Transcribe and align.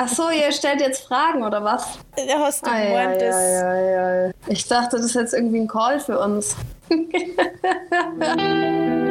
Ach 0.00 0.06
so, 0.06 0.30
ihr 0.30 0.52
stellt 0.52 0.80
jetzt 0.80 1.08
Fragen 1.08 1.42
oder 1.42 1.64
was? 1.64 1.98
Der 2.16 2.38
hast 2.38 2.64
du 2.64 2.70
gemeint, 2.70 3.20
das. 3.20 3.34
ei, 3.34 3.64
ei, 3.64 4.28
ei. 4.28 4.32
Ich 4.46 4.64
dachte, 4.68 4.96
das 4.96 5.06
ist 5.06 5.14
jetzt 5.14 5.34
irgendwie 5.34 5.58
ein 5.58 5.66
Call 5.66 5.98
für 5.98 6.20
uns. 6.20 6.54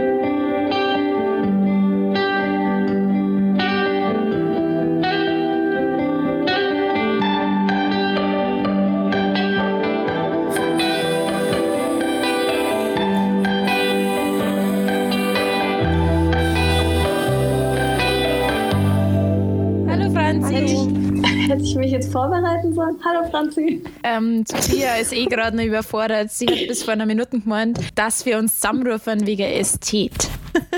vorbereiten 22.28 22.74
sollen? 22.74 22.98
Hallo 23.04 23.30
Franzi. 23.30 23.84
Ähm, 24.04 24.44
Sophia 24.48 24.96
ist 24.96 25.14
eh 25.14 25.26
gerade 25.26 25.56
noch 25.58 25.64
überfordert. 25.64 26.32
Sie 26.32 26.48
hat 26.48 26.68
bis 26.68 26.84
vor 26.84 26.94
einer 26.94 27.06
Minute 27.06 27.40
gemeint, 27.40 27.80
dass 27.96 28.26
wir 28.26 28.38
uns 28.38 28.56
zusammenrufen 28.56 29.26
wegen 29.26 29.44
Ästhet. 29.44 30.30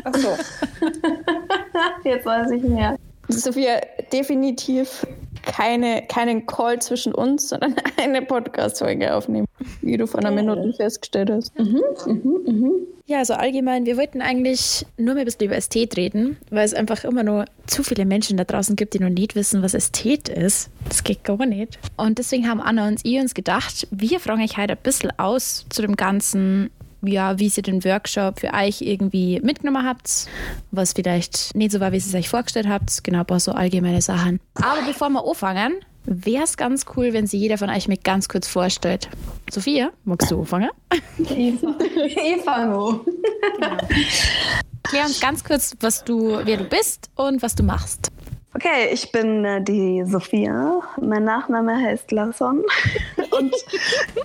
Ach 0.04 0.14
so. 0.16 0.38
jetzt 2.10 2.26
weiß 2.26 2.52
ich 2.52 2.64
mehr. 2.64 2.98
Sophia, 3.28 3.80
definitiv 4.12 5.06
keine, 5.50 6.04
keinen 6.08 6.46
Call 6.46 6.80
zwischen 6.80 7.14
uns, 7.14 7.50
sondern 7.50 7.76
eine 7.98 8.22
Podcast-Folge 8.22 9.14
aufnehmen, 9.14 9.48
wie 9.82 9.98
du 9.98 10.08
vor 10.08 10.20
einer 10.20 10.32
Minute 10.32 10.74
festgestellt 10.74 11.30
hast. 11.32 11.52
Ja, 13.10 13.18
also 13.18 13.34
allgemein, 13.34 13.88
wir 13.88 13.98
wollten 13.98 14.22
eigentlich 14.22 14.86
nur 14.98 15.16
mal 15.16 15.22
ein 15.22 15.26
bisschen 15.26 15.48
über 15.48 15.56
Ästhet 15.56 15.98
reden, 15.98 16.38
weil 16.52 16.64
es 16.64 16.76
einfach 16.76 17.04
immer 17.04 17.24
nur 17.24 17.46
zu 17.66 17.82
viele 17.82 18.06
Menschen 18.06 18.38
da 18.38 18.44
draußen 18.44 18.76
gibt, 18.76 18.94
die 18.94 19.00
noch 19.00 19.10
nicht 19.10 19.36
wissen, 19.36 19.64
was 19.64 19.74
Ästhet 19.74 20.30
ist. 20.30 20.70
Das 20.88 21.04
geht 21.04 21.24
gar 21.24 21.44
nicht. 21.48 21.80
Und 21.98 22.20
deswegen 22.20 22.48
haben 22.48 22.62
Anna 22.62 22.88
und 22.88 23.00
ich 23.04 23.20
uns 23.20 23.34
gedacht, 23.34 23.88
wir 23.90 24.20
fragen 24.20 24.44
euch 24.44 24.58
heute 24.58 24.74
ein 24.74 24.84
bisschen 24.84 25.12
aus 25.18 25.66
zu 25.70 25.82
dem 25.82 25.96
Ganzen, 25.96 26.70
ja, 27.02 27.40
wie 27.40 27.52
ihr 27.56 27.64
den 27.64 27.84
Workshop 27.84 28.40
für 28.40 28.54
euch 28.54 28.82
irgendwie 28.82 29.40
mitgenommen 29.42 29.86
habt, 29.86 30.28
was 30.72 30.94
vielleicht 30.94 31.56
nicht 31.56 31.72
so 31.72 31.80
war, 31.80 31.92
wie 31.92 31.98
ihr 31.98 32.02
es 32.02 32.14
euch 32.14 32.30
vorgestellt 32.30 32.68
habt. 32.68 33.04
Genau, 33.04 33.20
ein 33.20 33.26
paar 33.26 33.40
so 33.40 33.52
allgemeine 33.52 34.02
Sachen. 34.02 34.40
Aber 34.56 34.82
bevor 34.86 35.10
wir 35.10 35.26
anfangen, 35.26 35.76
wäre 36.06 36.44
es 36.44 36.58
ganz 36.58 36.86
cool, 36.96 37.14
wenn 37.14 37.28
sich 37.28 37.40
jeder 37.40 37.58
von 37.58 37.70
euch 37.70 37.88
mir 37.88 37.98
ganz 37.98 38.28
kurz 38.28 38.48
vorstellt. 38.48 39.10
Sophia, 39.52 39.92
magst 40.04 40.32
du 40.32 40.40
anfangen? 40.40 40.70
Eva. 41.20 41.76
Eva, 42.16 42.66
no. 42.66 43.06
Klär 44.84 45.06
uns 45.06 45.20
ganz 45.20 45.44
kurz, 45.44 45.76
was 45.82 46.04
du, 46.04 46.40
wer 46.44 46.58
du 46.58 46.64
bist 46.64 47.10
und 47.16 47.42
was 47.42 47.56
du 47.56 47.64
machst. 47.64 48.12
Okay, 48.56 48.90
ich 48.92 49.12
bin 49.12 49.46
äh, 49.46 49.64
die 49.64 50.04
Sophia. 50.08 50.82
Mein 51.00 51.24
Nachname 51.24 51.78
heißt 51.78 52.12
Lasson. 52.12 52.64
Und 53.38 53.54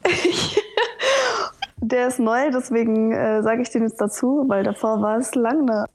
ich, 0.09 0.63
der 1.89 2.09
ist 2.09 2.19
neu, 2.19 2.51
deswegen 2.51 3.13
äh, 3.13 3.43
sage 3.43 3.63
ich 3.63 3.71
den 3.71 3.83
jetzt 3.83 4.01
dazu, 4.01 4.45
weil 4.49 4.65
davor 4.65 5.03
war 5.03 5.19
es 5.19 5.35
Langner. 5.35 5.87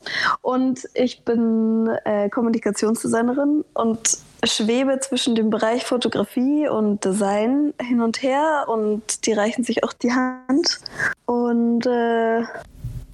Und 0.41 0.87
ich 0.93 1.23
bin 1.23 1.89
äh, 2.05 2.29
Kommunikationsdesignerin 2.29 3.63
und 3.73 4.17
schwebe 4.43 4.99
zwischen 4.99 5.35
dem 5.35 5.49
Bereich 5.49 5.85
Fotografie 5.85 6.67
und 6.69 7.03
Design 7.03 7.73
hin 7.81 8.01
und 8.01 8.21
her 8.21 8.65
und 8.67 9.25
die 9.25 9.33
reichen 9.33 9.63
sich 9.63 9.83
auch 9.83 9.93
die 9.93 10.13
Hand. 10.13 10.79
Und 11.25 11.85
äh, 11.85 12.41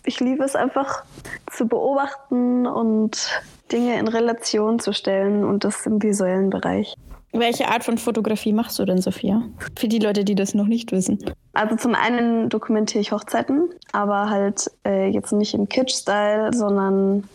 ich 0.05 0.19
liebe 0.19 0.43
es 0.43 0.55
einfach 0.55 1.03
zu 1.51 1.67
beobachten 1.67 2.67
und 2.67 3.41
Dinge 3.71 3.97
in 3.97 4.07
Relation 4.07 4.79
zu 4.79 4.93
stellen 4.93 5.43
und 5.43 5.63
das 5.63 5.85
im 5.85 6.01
visuellen 6.01 6.51
Bereich. 6.51 6.95
Welche 7.37 7.67
Art 7.67 7.83
von 7.83 7.97
Fotografie 7.97 8.53
machst 8.53 8.79
du 8.79 8.85
denn, 8.85 9.01
Sophia? 9.01 9.43
Für 9.77 9.89
die 9.89 9.99
Leute, 9.99 10.23
die 10.23 10.35
das 10.35 10.53
noch 10.53 10.67
nicht 10.67 10.93
wissen. 10.93 11.19
Also 11.53 11.75
zum 11.75 11.93
einen 11.93 12.47
dokumentiere 12.47 13.01
ich 13.01 13.11
Hochzeiten, 13.11 13.69
aber 13.91 14.29
halt 14.29 14.71
äh, 14.85 15.09
jetzt 15.09 15.33
nicht 15.33 15.53
im 15.53 15.67
Kitsch-Style, 15.67 16.51
sondern 16.53 17.25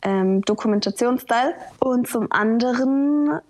ähm, 0.00 0.40
Dokumentationsstyle. 0.42 1.54
Und 1.80 2.08
zum 2.08 2.28
anderen, 2.30 3.40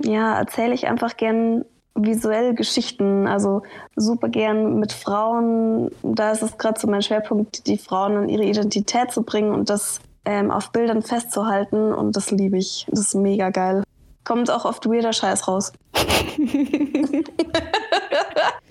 ja, 0.00 0.38
erzähle 0.38 0.74
ich 0.74 0.86
einfach 0.86 1.16
gern 1.16 1.64
visuell 1.94 2.54
Geschichten, 2.54 3.26
also 3.26 3.62
super 3.96 4.28
gern 4.28 4.78
mit 4.78 4.92
Frauen. 4.92 5.90
Da 6.02 6.32
ist 6.32 6.42
es 6.42 6.58
gerade 6.58 6.78
so 6.78 6.86
mein 6.86 7.02
Schwerpunkt, 7.02 7.66
die 7.66 7.78
Frauen 7.78 8.24
in 8.24 8.28
ihre 8.28 8.44
Identität 8.44 9.10
zu 9.10 9.22
bringen 9.22 9.52
und 9.52 9.70
das 9.70 10.00
ähm, 10.26 10.50
auf 10.50 10.70
Bildern 10.70 11.02
festzuhalten 11.02 11.94
und 11.94 12.14
das 12.14 12.30
liebe 12.30 12.58
ich. 12.58 12.86
Das 12.90 13.00
ist 13.00 13.14
mega 13.14 13.48
geil. 13.48 13.82
Kommt 14.30 14.48
auch 14.48 14.64
oft 14.64 14.86
weirder 14.86 15.12
Scheiß 15.12 15.48
raus. 15.48 15.72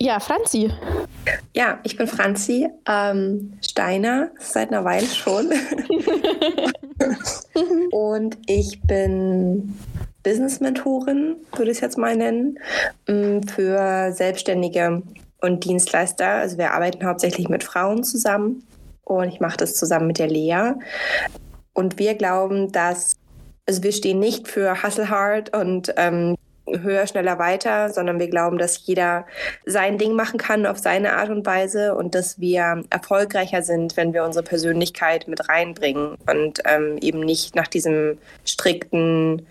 Ja, 0.02 0.18
Franzi. 0.18 0.72
Ja, 1.52 1.78
ich 1.82 1.98
bin 1.98 2.06
Franzi 2.06 2.70
ähm, 2.88 3.52
Steiner, 3.60 4.30
seit 4.38 4.72
einer 4.72 4.82
Weile 4.86 5.06
schon. 5.06 5.50
und 7.90 8.38
ich 8.46 8.80
bin 8.80 9.78
Business-Mentorin, 10.22 11.36
würde 11.54 11.70
ich 11.70 11.76
es 11.76 11.82
jetzt 11.82 11.98
mal 11.98 12.16
nennen, 12.16 12.58
m, 13.06 13.42
für 13.42 14.10
Selbstständige 14.12 15.02
und 15.42 15.64
Dienstleister. 15.66 16.28
Also 16.28 16.56
wir 16.56 16.72
arbeiten 16.72 17.04
hauptsächlich 17.04 17.50
mit 17.50 17.62
Frauen 17.62 18.02
zusammen 18.02 18.66
und 19.04 19.28
ich 19.28 19.40
mache 19.40 19.58
das 19.58 19.74
zusammen 19.74 20.06
mit 20.06 20.18
der 20.18 20.28
Lea. 20.28 20.72
Und 21.74 21.98
wir 21.98 22.14
glauben, 22.14 22.72
dass, 22.72 23.16
also 23.70 23.84
wir 23.84 23.92
stehen 23.92 24.18
nicht 24.18 24.48
für 24.48 24.82
Hustle 24.82 25.10
Hard 25.10 25.56
und 25.56 25.94
ähm, 25.96 26.34
höher, 26.66 27.06
schneller, 27.06 27.38
weiter, 27.38 27.88
sondern 27.88 28.18
wir 28.18 28.26
glauben, 28.26 28.58
dass 28.58 28.84
jeder 28.84 29.26
sein 29.64 29.96
Ding 29.96 30.14
machen 30.14 30.40
kann 30.40 30.66
auf 30.66 30.78
seine 30.78 31.12
Art 31.12 31.30
und 31.30 31.46
Weise 31.46 31.94
und 31.94 32.16
dass 32.16 32.40
wir 32.40 32.82
erfolgreicher 32.90 33.62
sind, 33.62 33.96
wenn 33.96 34.12
wir 34.12 34.24
unsere 34.24 34.44
Persönlichkeit 34.44 35.28
mit 35.28 35.48
reinbringen 35.48 36.16
und 36.28 36.62
ähm, 36.64 36.98
eben 37.00 37.20
nicht 37.20 37.54
nach 37.54 37.68
diesem 37.68 38.18
strikten 38.44 39.46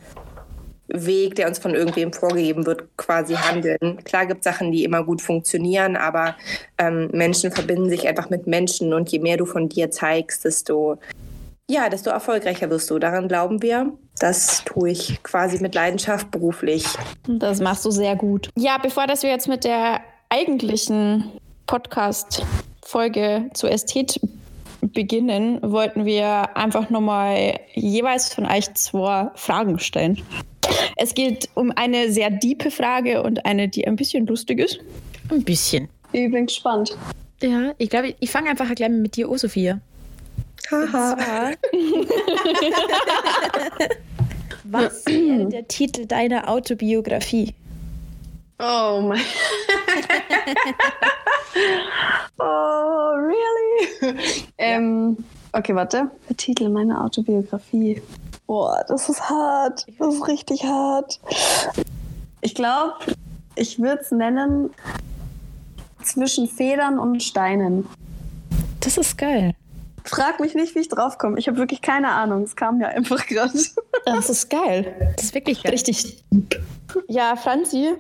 Weg, 0.90 1.36
der 1.36 1.48
uns 1.48 1.60
von 1.60 1.74
irgendwem 1.74 2.12
vorgegeben 2.12 2.66
wird, 2.66 2.98
quasi 2.98 3.36
handeln. 3.36 4.04
Klar 4.04 4.26
gibt 4.26 4.40
es 4.40 4.52
Sachen, 4.52 4.74
die 4.74 4.84
immer 4.84 5.06
gut 5.06 5.22
funktionieren, 5.22 5.96
aber 5.96 6.36
ähm, 6.78 7.08
Menschen 7.14 7.54
verbinden 7.54 7.90
sich 7.90 8.06
einfach 8.06 8.30
mit 8.30 8.48
Menschen 8.48 8.94
und 8.94 9.10
je 9.14 9.20
mehr 9.20 9.38
du 9.38 9.46
von 9.46 9.70
dir 9.70 9.92
zeigst, 9.92 10.44
desto 10.44 11.00
ja, 11.70 11.88
desto 11.88 12.10
erfolgreicher 12.10 12.70
wirst 12.70 12.90
du. 12.90 12.98
Daran 13.00 13.28
glauben 13.28 13.62
wir. 13.62 13.94
Das 14.20 14.64
tue 14.66 14.90
ich 14.90 15.22
quasi 15.24 15.60
mit 15.62 15.76
Leidenschaft 15.76 16.32
beruflich. 16.32 16.84
Das 17.28 17.62
machst 17.62 17.86
du 17.86 17.92
sehr 17.92 18.16
gut. 18.16 18.50
Ja, 18.58 18.78
bevor 18.80 19.08
dass 19.08 19.24
wir 19.24 19.30
jetzt 19.30 19.48
mit 19.48 19.64
der 19.64 20.02
eigentlichen 20.30 21.26
Podcast-Folge 21.68 23.50
zu 23.54 23.68
Ästhet 23.68 24.20
beginnen, 24.82 25.60
wollten 25.62 26.06
wir 26.06 26.58
einfach 26.58 26.90
nochmal 26.90 27.60
jeweils 27.76 28.34
von 28.34 28.46
euch 28.46 28.74
zwei 28.74 29.30
Fragen 29.36 29.78
stellen. 29.78 30.22
Es 30.98 31.14
geht 31.14 31.50
um 31.54 31.72
eine 31.76 32.12
sehr 32.12 32.32
diepe 32.32 32.72
Frage 32.72 33.22
und 33.22 33.46
eine, 33.46 33.68
die 33.70 33.88
ein 33.88 33.96
bisschen 33.96 34.26
lustig 34.26 34.60
ist. 34.60 34.80
Ein 35.30 35.44
bisschen. 35.44 35.88
Ich 36.12 36.32
bin 36.32 36.48
gespannt. 36.48 36.98
Ja, 37.42 37.74
ich 37.78 37.90
glaube, 37.90 38.16
ich 38.20 38.32
fange 38.32 38.50
einfach 38.50 38.74
gleich 38.74 38.90
mit 38.90 39.16
dir 39.16 39.30
an, 39.30 39.38
Sophia. 39.38 39.80
Haha. 40.72 41.16
Was 44.66 45.06
wäre 45.08 45.46
der 45.48 45.68
Titel 45.68 46.06
deiner 46.06 46.48
Autobiografie? 46.48 47.56
Oh 48.60 49.02
mein. 49.02 49.22
oh, 52.38 53.14
really? 53.16 54.16
ähm, 54.58 55.18
okay, 55.54 55.74
warte. 55.74 56.12
Der 56.28 56.38
Titel 56.38 56.70
meiner 56.70 57.04
Autobiografie. 57.04 58.02
Boah, 58.46 58.84
das 58.88 59.10
ist 59.10 59.30
hart. 59.30 59.88
Das 59.98 60.14
ist 60.14 60.28
richtig 60.28 60.64
hart. 60.66 61.20
Ich 62.42 62.54
glaube, 62.54 62.94
ich 63.56 63.80
würde 63.80 64.02
es 64.02 64.12
nennen 64.12 64.70
zwischen 66.04 66.48
Federn 66.48 67.00
und 67.00 67.24
Steinen. 67.24 67.88
Das 68.82 68.98
ist 68.98 69.18
geil. 69.18 69.56
Frag 70.06 70.40
mich 70.40 70.56
nicht, 70.56 70.76
wie 70.76 70.80
ich 70.80 70.88
draufkomme. 70.90 71.38
Ich 71.40 71.48
habe 71.48 71.58
wirklich 71.58 71.82
keine 71.82 72.10
Ahnung. 72.10 72.44
Es 72.44 72.56
kam 72.56 72.78
mir 72.78 72.88
einfach 72.90 73.26
gerade. 73.28 73.54
Das 74.06 74.30
ist 74.30 74.50
geil. 74.50 75.14
Das 75.16 75.26
ist 75.26 75.34
wirklich 75.36 75.64
geil. 75.64 75.72
Richtig. 75.72 76.24
Ja, 77.08 77.36
Franzi, 77.36 77.94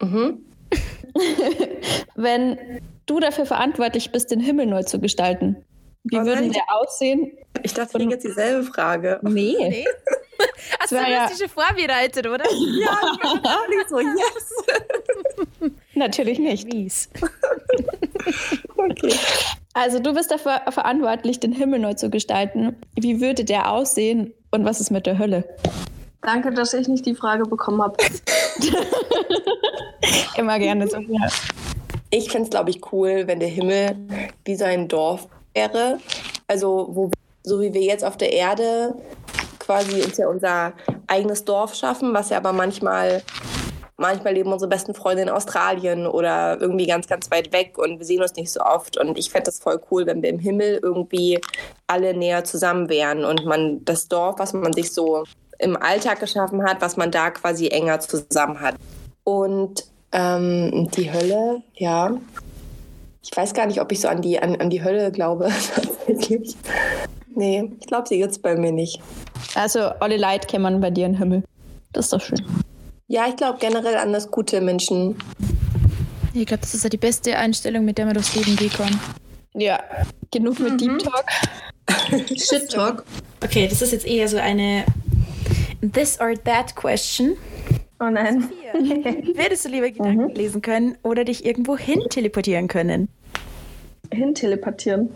Mhm. 0.00 0.44
wenn 2.14 2.80
du 3.06 3.20
dafür 3.20 3.46
verantwortlich 3.46 4.12
bist, 4.12 4.30
den 4.30 4.40
Himmel 4.40 4.66
neu 4.66 4.82
zu 4.82 5.00
gestalten, 5.00 5.56
wie 6.04 6.18
Oh 6.18 6.24
würde 6.24 6.48
der 6.50 6.62
aussehen? 6.68 7.32
Ich 7.62 7.74
dachte, 7.74 7.94
wir 7.94 7.98
kriegen 8.00 8.10
jetzt 8.12 8.24
dieselbe 8.24 8.62
Frage. 8.64 9.18
Nee. 9.22 9.56
Nee. 9.58 9.84
Hast 10.78 10.92
du 10.92 10.96
ja- 10.96 11.28
das 11.28 11.38
schon 11.38 11.48
vorbereitet, 11.48 12.26
oder? 12.26 12.44
Ja, 12.44 12.98
ich 13.82 13.88
so, 13.88 13.98
yes. 13.98 15.72
Natürlich 15.94 16.38
nicht. 16.38 16.72
Mies. 16.72 17.08
Okay. 18.76 19.14
Also 19.80 20.00
du 20.00 20.12
bist 20.12 20.32
dafür 20.32 20.60
verantwortlich, 20.70 21.38
den 21.38 21.52
Himmel 21.52 21.78
neu 21.78 21.94
zu 21.94 22.10
gestalten. 22.10 22.74
Wie 22.96 23.20
würde 23.20 23.44
der 23.44 23.70
aussehen 23.70 24.34
und 24.50 24.64
was 24.64 24.80
ist 24.80 24.90
mit 24.90 25.06
der 25.06 25.20
Hölle? 25.20 25.44
Danke, 26.22 26.52
dass 26.52 26.74
ich 26.74 26.88
nicht 26.88 27.06
die 27.06 27.14
Frage 27.14 27.44
bekommen 27.44 27.80
habe. 27.80 27.96
Immer 30.36 30.58
gerne, 30.58 30.88
Sophia. 30.88 31.28
Ich 32.10 32.28
fände 32.28 32.46
es, 32.46 32.50
glaube 32.50 32.70
ich, 32.70 32.92
cool, 32.92 33.22
wenn 33.26 33.38
der 33.38 33.50
Himmel 33.50 33.94
wie 34.44 34.56
so 34.56 34.64
ein 34.64 34.88
Dorf 34.88 35.28
wäre. 35.54 36.00
Also, 36.48 36.88
wo, 36.90 37.12
so 37.44 37.60
wie 37.60 37.72
wir 37.72 37.82
jetzt 37.82 38.04
auf 38.04 38.16
der 38.16 38.32
Erde 38.32 38.96
quasi 39.60 40.02
uns 40.02 40.16
ja 40.16 40.26
unser 40.26 40.72
eigenes 41.06 41.44
Dorf 41.44 41.76
schaffen, 41.76 42.12
was 42.14 42.30
ja 42.30 42.38
aber 42.38 42.52
manchmal, 42.52 43.22
manchmal 43.98 44.34
leben 44.34 44.52
unsere 44.52 44.68
besten 44.68 44.94
Freunde 44.94 45.24
in 45.24 45.28
Australien 45.28 46.06
oder 46.06 46.58
irgendwie 46.60 46.86
ganz, 46.86 47.06
ganz 47.06 47.30
weit 47.30 47.52
weg 47.52 47.76
und 47.76 47.98
wir 47.98 48.06
sehen 48.06 48.22
uns 48.22 48.34
nicht 48.36 48.50
so 48.50 48.60
oft. 48.60 48.96
Und 48.96 49.18
ich 49.18 49.30
fände 49.30 49.46
das 49.46 49.58
voll 49.58 49.80
cool, 49.90 50.06
wenn 50.06 50.22
wir 50.22 50.30
im 50.30 50.38
Himmel 50.38 50.80
irgendwie 50.82 51.40
alle 51.86 52.14
näher 52.14 52.44
zusammen 52.44 52.88
wären 52.88 53.24
und 53.24 53.44
man 53.44 53.84
das 53.84 54.08
Dorf, 54.08 54.38
was 54.38 54.52
man 54.54 54.72
sich 54.72 54.92
so 54.92 55.24
im 55.58 55.76
Alltag 55.76 56.20
geschaffen 56.20 56.62
hat, 56.62 56.80
was 56.80 56.96
man 56.96 57.10
da 57.10 57.30
quasi 57.30 57.68
enger 57.68 58.00
zusammen 58.00 58.60
hat. 58.60 58.76
Und 59.24 59.84
ähm, 60.12 60.88
die 60.92 61.12
Hölle, 61.12 61.62
ja. 61.74 62.16
Ich 63.22 63.36
weiß 63.36 63.52
gar 63.52 63.66
nicht, 63.66 63.80
ob 63.80 63.92
ich 63.92 64.00
so 64.00 64.08
an 64.08 64.22
die, 64.22 64.38
an, 64.38 64.56
an 64.56 64.70
die 64.70 64.82
Hölle 64.82 65.12
glaube. 65.12 65.50
Nee, 67.34 67.70
ich 67.78 67.86
glaube, 67.86 68.08
sie 68.08 68.18
gibt 68.18 68.32
es 68.32 68.38
bei 68.40 68.56
mir 68.56 68.72
nicht. 68.72 69.00
Also, 69.54 69.80
alle 70.00 70.16
Leid 70.16 70.48
kämmern 70.48 70.80
bei 70.80 70.90
dir 70.90 71.06
im 71.06 71.14
Himmel. 71.14 71.44
Das 71.92 72.06
ist 72.06 72.12
doch 72.12 72.20
schön. 72.20 72.44
Ja, 73.10 73.26
ich 73.26 73.36
glaube 73.36 73.58
generell 73.58 73.96
an 73.96 74.12
das 74.12 74.30
gute 74.30 74.60
Menschen. 74.60 75.16
Ich 76.34 76.44
glaube, 76.44 76.60
das 76.60 76.74
ist 76.74 76.84
ja 76.84 76.90
die 76.90 76.98
beste 76.98 77.38
Einstellung, 77.38 77.86
mit 77.86 77.96
der 77.96 78.04
man 78.04 78.12
durchs 78.12 78.36
Leben 78.36 78.54
gehen 78.54 78.70
kann. 78.70 79.00
Ja, 79.54 79.82
genug 80.30 80.60
mit 80.60 80.78
Deep 80.78 80.98
Talk. 80.98 81.24
Shit 82.38 82.70
Talk. 82.70 83.04
Okay, 83.42 83.66
das 83.66 83.80
ist 83.80 83.92
jetzt 83.92 84.06
eher 84.06 84.28
so 84.28 84.36
eine 84.36 84.84
This 85.80 86.20
or 86.20 86.34
That 86.44 86.76
Question. 86.76 87.38
Oh 87.98 88.10
nein. 88.10 88.50
Würdest 88.74 89.64
du 89.64 89.70
lieber 89.70 89.90
Gedanken 89.90 90.34
lesen 90.34 90.60
können 90.60 90.98
oder 91.02 91.24
dich 91.24 91.46
irgendwo 91.46 91.78
hin 91.78 92.02
teleportieren 92.10 92.68
können? 92.68 93.08
Hin 94.12 94.34
teleportieren. 94.34 95.08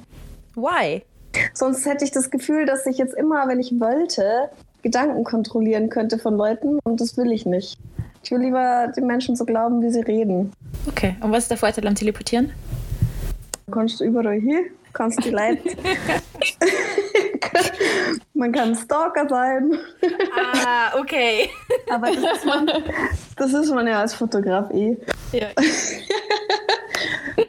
Why? 0.54 1.02
Sonst 1.52 1.84
hätte 1.84 2.06
ich 2.06 2.10
das 2.10 2.30
Gefühl, 2.30 2.64
dass 2.64 2.86
ich 2.86 2.96
jetzt 2.96 3.14
immer, 3.14 3.48
wenn 3.48 3.60
ich 3.60 3.72
wollte, 3.78 4.48
Gedanken 4.82 5.24
kontrollieren 5.24 5.88
könnte 5.88 6.18
von 6.18 6.36
Leuten 6.36 6.78
und 6.84 7.00
das 7.00 7.16
will 7.16 7.32
ich 7.32 7.46
nicht. 7.46 7.78
Ich 8.24 8.30
will 8.30 8.40
lieber 8.40 8.92
den 8.96 9.06
Menschen 9.06 9.36
so 9.36 9.44
glauben, 9.44 9.82
wie 9.82 9.90
sie 9.90 10.00
reden. 10.00 10.52
Okay, 10.88 11.16
und 11.20 11.32
was 11.32 11.44
ist 11.44 11.50
der 11.50 11.58
Vorteil 11.58 11.86
am 11.86 11.94
Teleportieren? 11.94 12.52
Du 13.66 13.72
kannst 13.72 14.00
überall 14.00 14.40
hin, 14.40 14.66
kannst 14.92 15.24
die 15.24 15.30
Leute. 15.30 15.60
man 18.34 18.52
kann 18.52 18.74
Stalker 18.74 19.28
sein. 19.28 19.72
Ah, 20.36 20.98
okay. 20.98 21.48
Aber 21.90 22.08
das 22.08 22.38
ist, 22.38 22.44
man, 22.44 22.70
das 23.36 23.52
ist 23.52 23.70
man 23.72 23.86
ja 23.86 24.00
als 24.00 24.14
Fotograf 24.14 24.70
eh. 24.72 24.96
Ja. 25.32 25.48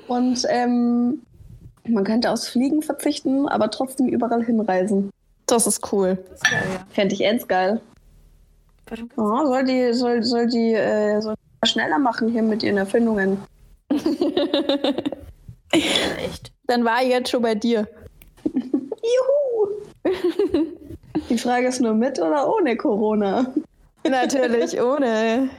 Und 0.08 0.46
ähm, 0.50 1.24
man 1.88 2.04
könnte 2.04 2.30
aufs 2.30 2.48
Fliegen 2.48 2.82
verzichten, 2.82 3.48
aber 3.48 3.72
trotzdem 3.72 4.08
überall 4.08 4.44
hinreisen. 4.44 5.12
Das 5.46 5.68
ist 5.68 5.92
cool. 5.92 6.18
Fände 6.92 7.14
ich 7.14 7.22
ends 7.22 7.48
geil. 7.48 7.82
Oh, 9.18 9.46
soll 9.46 9.64
die, 9.64 9.94
soll, 9.94 10.24
soll 10.24 10.48
die 10.48 10.74
äh, 10.74 11.20
soll 11.22 11.36
schneller 11.64 12.00
machen 12.00 12.30
hier 12.30 12.44
mit 12.44 12.64
ihren 12.64 12.78
Erfindungen. 12.78 13.38
Echt? 15.72 16.52
Dann 16.68 16.86
war 16.86 17.02
ich 17.02 17.10
jetzt 17.10 17.30
schon 17.30 17.42
bei 17.42 17.56
dir. 17.56 17.88
Juhu! 18.54 20.14
Die 21.30 21.38
Frage 21.38 21.68
ist 21.68 21.82
nur 21.82 21.94
mit 21.94 22.20
oder 22.20 22.54
ohne 22.54 22.76
Corona. 22.76 23.54
Natürlich, 24.08 24.80
ohne. 24.82 25.50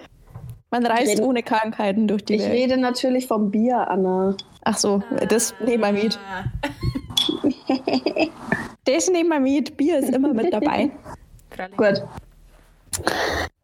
Man 0.71 0.87
reist 0.87 1.21
ohne 1.21 1.43
Krankheiten 1.43 2.07
durch 2.09 2.25
die 2.25 2.35
Ich 2.35 2.43
Welt. 2.43 2.53
rede 2.53 2.77
natürlich 2.77 3.27
vom 3.27 3.51
Bier, 3.51 3.89
Anna. 3.89 4.37
Ach 4.65 4.77
so, 4.77 5.03
das 5.29 5.55
nehmen 5.65 5.83
wir 5.85 5.93
mit. 5.93 6.19
Das 8.85 9.09
nehmen 9.09 9.31
wir 9.31 9.41
mit. 9.41 9.77
Bier 9.77 9.99
ist 9.99 10.11
immer 10.11 10.33
mit 10.35 10.53
dabei. 10.53 10.91
Gut. 11.77 12.03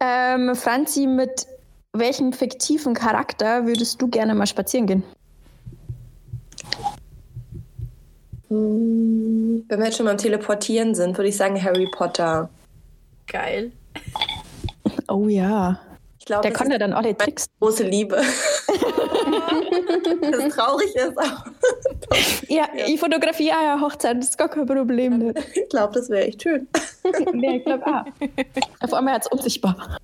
ähm, 0.00 0.55
Franzi, 0.56 1.06
mit 1.06 1.46
welchem 1.93 2.32
fiktiven 2.32 2.94
Charakter 2.94 3.67
würdest 3.67 4.00
du 4.00 4.08
gerne 4.08 4.34
mal 4.34 4.46
spazieren 4.46 4.87
gehen? 4.87 5.02
Hm, 8.49 9.64
Wenn 9.69 9.78
wir 9.78 9.87
jetzt 9.87 9.96
schon 9.96 10.06
beim 10.06 10.19
Teleportieren 10.19 10.94
sind, 10.94 11.17
würde 11.17 11.28
ich 11.28 11.37
sagen 11.37 11.62
Harry 11.62 11.88
Potter. 11.93 12.49
Geil. 13.26 13.72
Oh 15.08 15.28
ja. 15.28 15.78
Ich 16.19 16.25
glaube, 16.26 16.43
Der 16.43 16.52
ja 16.70 16.78
dann 16.78 16.93
alle 16.93 17.08
meine 17.08 17.17
Tricks. 17.19 17.46
große 17.61 17.84
Liebe. 17.84 18.20
Das 19.31 20.55
traurig 20.55 20.94
ist, 20.94 21.19
aber 21.19 21.44
Ja, 22.49 22.69
ich 22.75 22.99
fotografiere 22.99 23.56
auch 23.56 23.62
ja 23.62 23.81
Hochzeit, 23.81 24.19
das 24.19 24.31
ist 24.31 24.38
gar 24.38 24.49
kein 24.49 24.67
Problem. 24.67 25.19
Ne? 25.19 25.35
ich 25.55 25.69
glaube, 25.69 25.94
das 25.94 26.09
wäre 26.09 26.27
echt 26.27 26.43
schön. 26.43 26.69
nee, 27.32 27.59
ich 27.59 27.65
glaube 27.65 27.87
auch. 27.87 28.05
Auf 28.81 28.93
einmal 28.93 29.15
als 29.15 29.27
unsichtbar. 29.29 29.99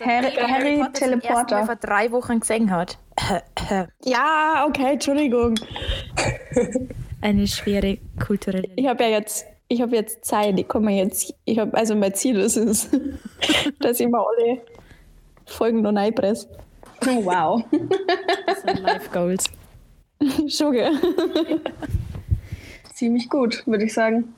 Harry, 0.00 0.30
Harry 0.32 0.82
Teleporter. 0.92 1.66
vor 1.66 1.76
drei 1.76 2.10
Wochen 2.10 2.40
gesehen 2.40 2.70
hat. 2.70 2.98
Ja, 4.04 4.66
okay, 4.68 4.92
Entschuldigung. 4.92 5.54
Eine 7.22 7.46
schwere 7.46 7.98
kulturelle. 8.24 8.68
Ich 8.76 8.86
habe 8.86 9.04
ja 9.04 9.10
jetzt, 9.10 9.46
ich 9.68 9.80
habe 9.80 9.96
jetzt 9.96 10.24
Zeit. 10.24 10.58
Ich 10.58 10.68
komme 10.68 10.92
jetzt, 10.92 11.32
ich 11.46 11.58
habe, 11.58 11.74
also 11.74 11.94
mein 11.94 12.12
Ziel 12.14 12.38
ist 12.40 12.56
es, 12.56 12.90
dass 13.80 14.00
ich 14.00 14.08
mal 14.08 14.22
alle 14.22 14.60
Folgen 15.46 15.82
noch 15.82 15.94
reinpresse. 15.94 16.48
Oh, 17.06 17.24
wow. 17.24 17.64
Das 18.46 18.62
sind 18.62 18.80
Life 18.80 19.10
Goals. 19.12 19.44
Schon, 20.48 20.72
gell? 20.72 20.92
Ziemlich 22.94 23.28
gut, 23.28 23.66
würde 23.66 23.84
ich 23.84 23.92
sagen. 23.92 24.34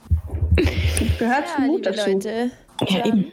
Gehört 1.19 1.44
Ja, 1.58 1.64
Mut 1.67 1.87
dazu. 1.87 2.11
Leute, 2.11 2.50
Ja, 2.88 3.06
eben. 3.06 3.32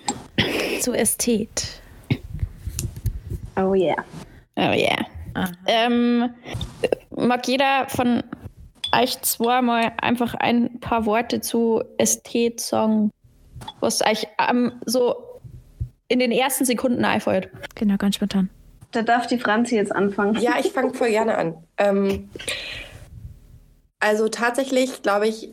zu 0.82 0.94
Ästhet. 0.94 1.82
Oh 3.56 3.74
yeah. 3.74 3.96
Oh 4.56 4.74
yeah. 4.74 5.06
Ähm, 5.66 6.30
mag 7.10 7.48
jeder 7.48 7.88
von 7.88 8.24
euch 8.94 9.20
zwei 9.22 9.62
mal 9.62 9.92
einfach 10.02 10.34
ein 10.36 10.80
paar 10.80 11.06
Worte 11.06 11.42
zu 11.42 11.84
Ästhet 11.98 12.60
sagen, 12.60 13.12
was 13.80 14.02
euch 14.06 14.28
ähm, 14.50 14.74
so 14.86 15.23
in 16.08 16.20
den 16.20 16.32
ersten 16.32 16.66
Sekunden 16.66 17.06
einfällt? 17.06 17.50
Genau, 17.76 17.98
ganz 17.98 18.16
spontan. 18.16 18.50
Da 18.92 19.02
darf 19.02 19.28
die 19.28 19.40
Franzi 19.40 19.76
jetzt 19.76 19.94
anfangen. 19.94 20.40
Ja, 20.40 20.54
ich 20.60 20.72
fange 20.72 20.94
voll 20.94 21.10
gerne 21.10 21.38
an. 21.38 21.56
Ähm, 21.78 22.30
also 24.00 24.28
tatsächlich, 24.28 25.02
glaube 25.02 25.28
ich, 25.28 25.52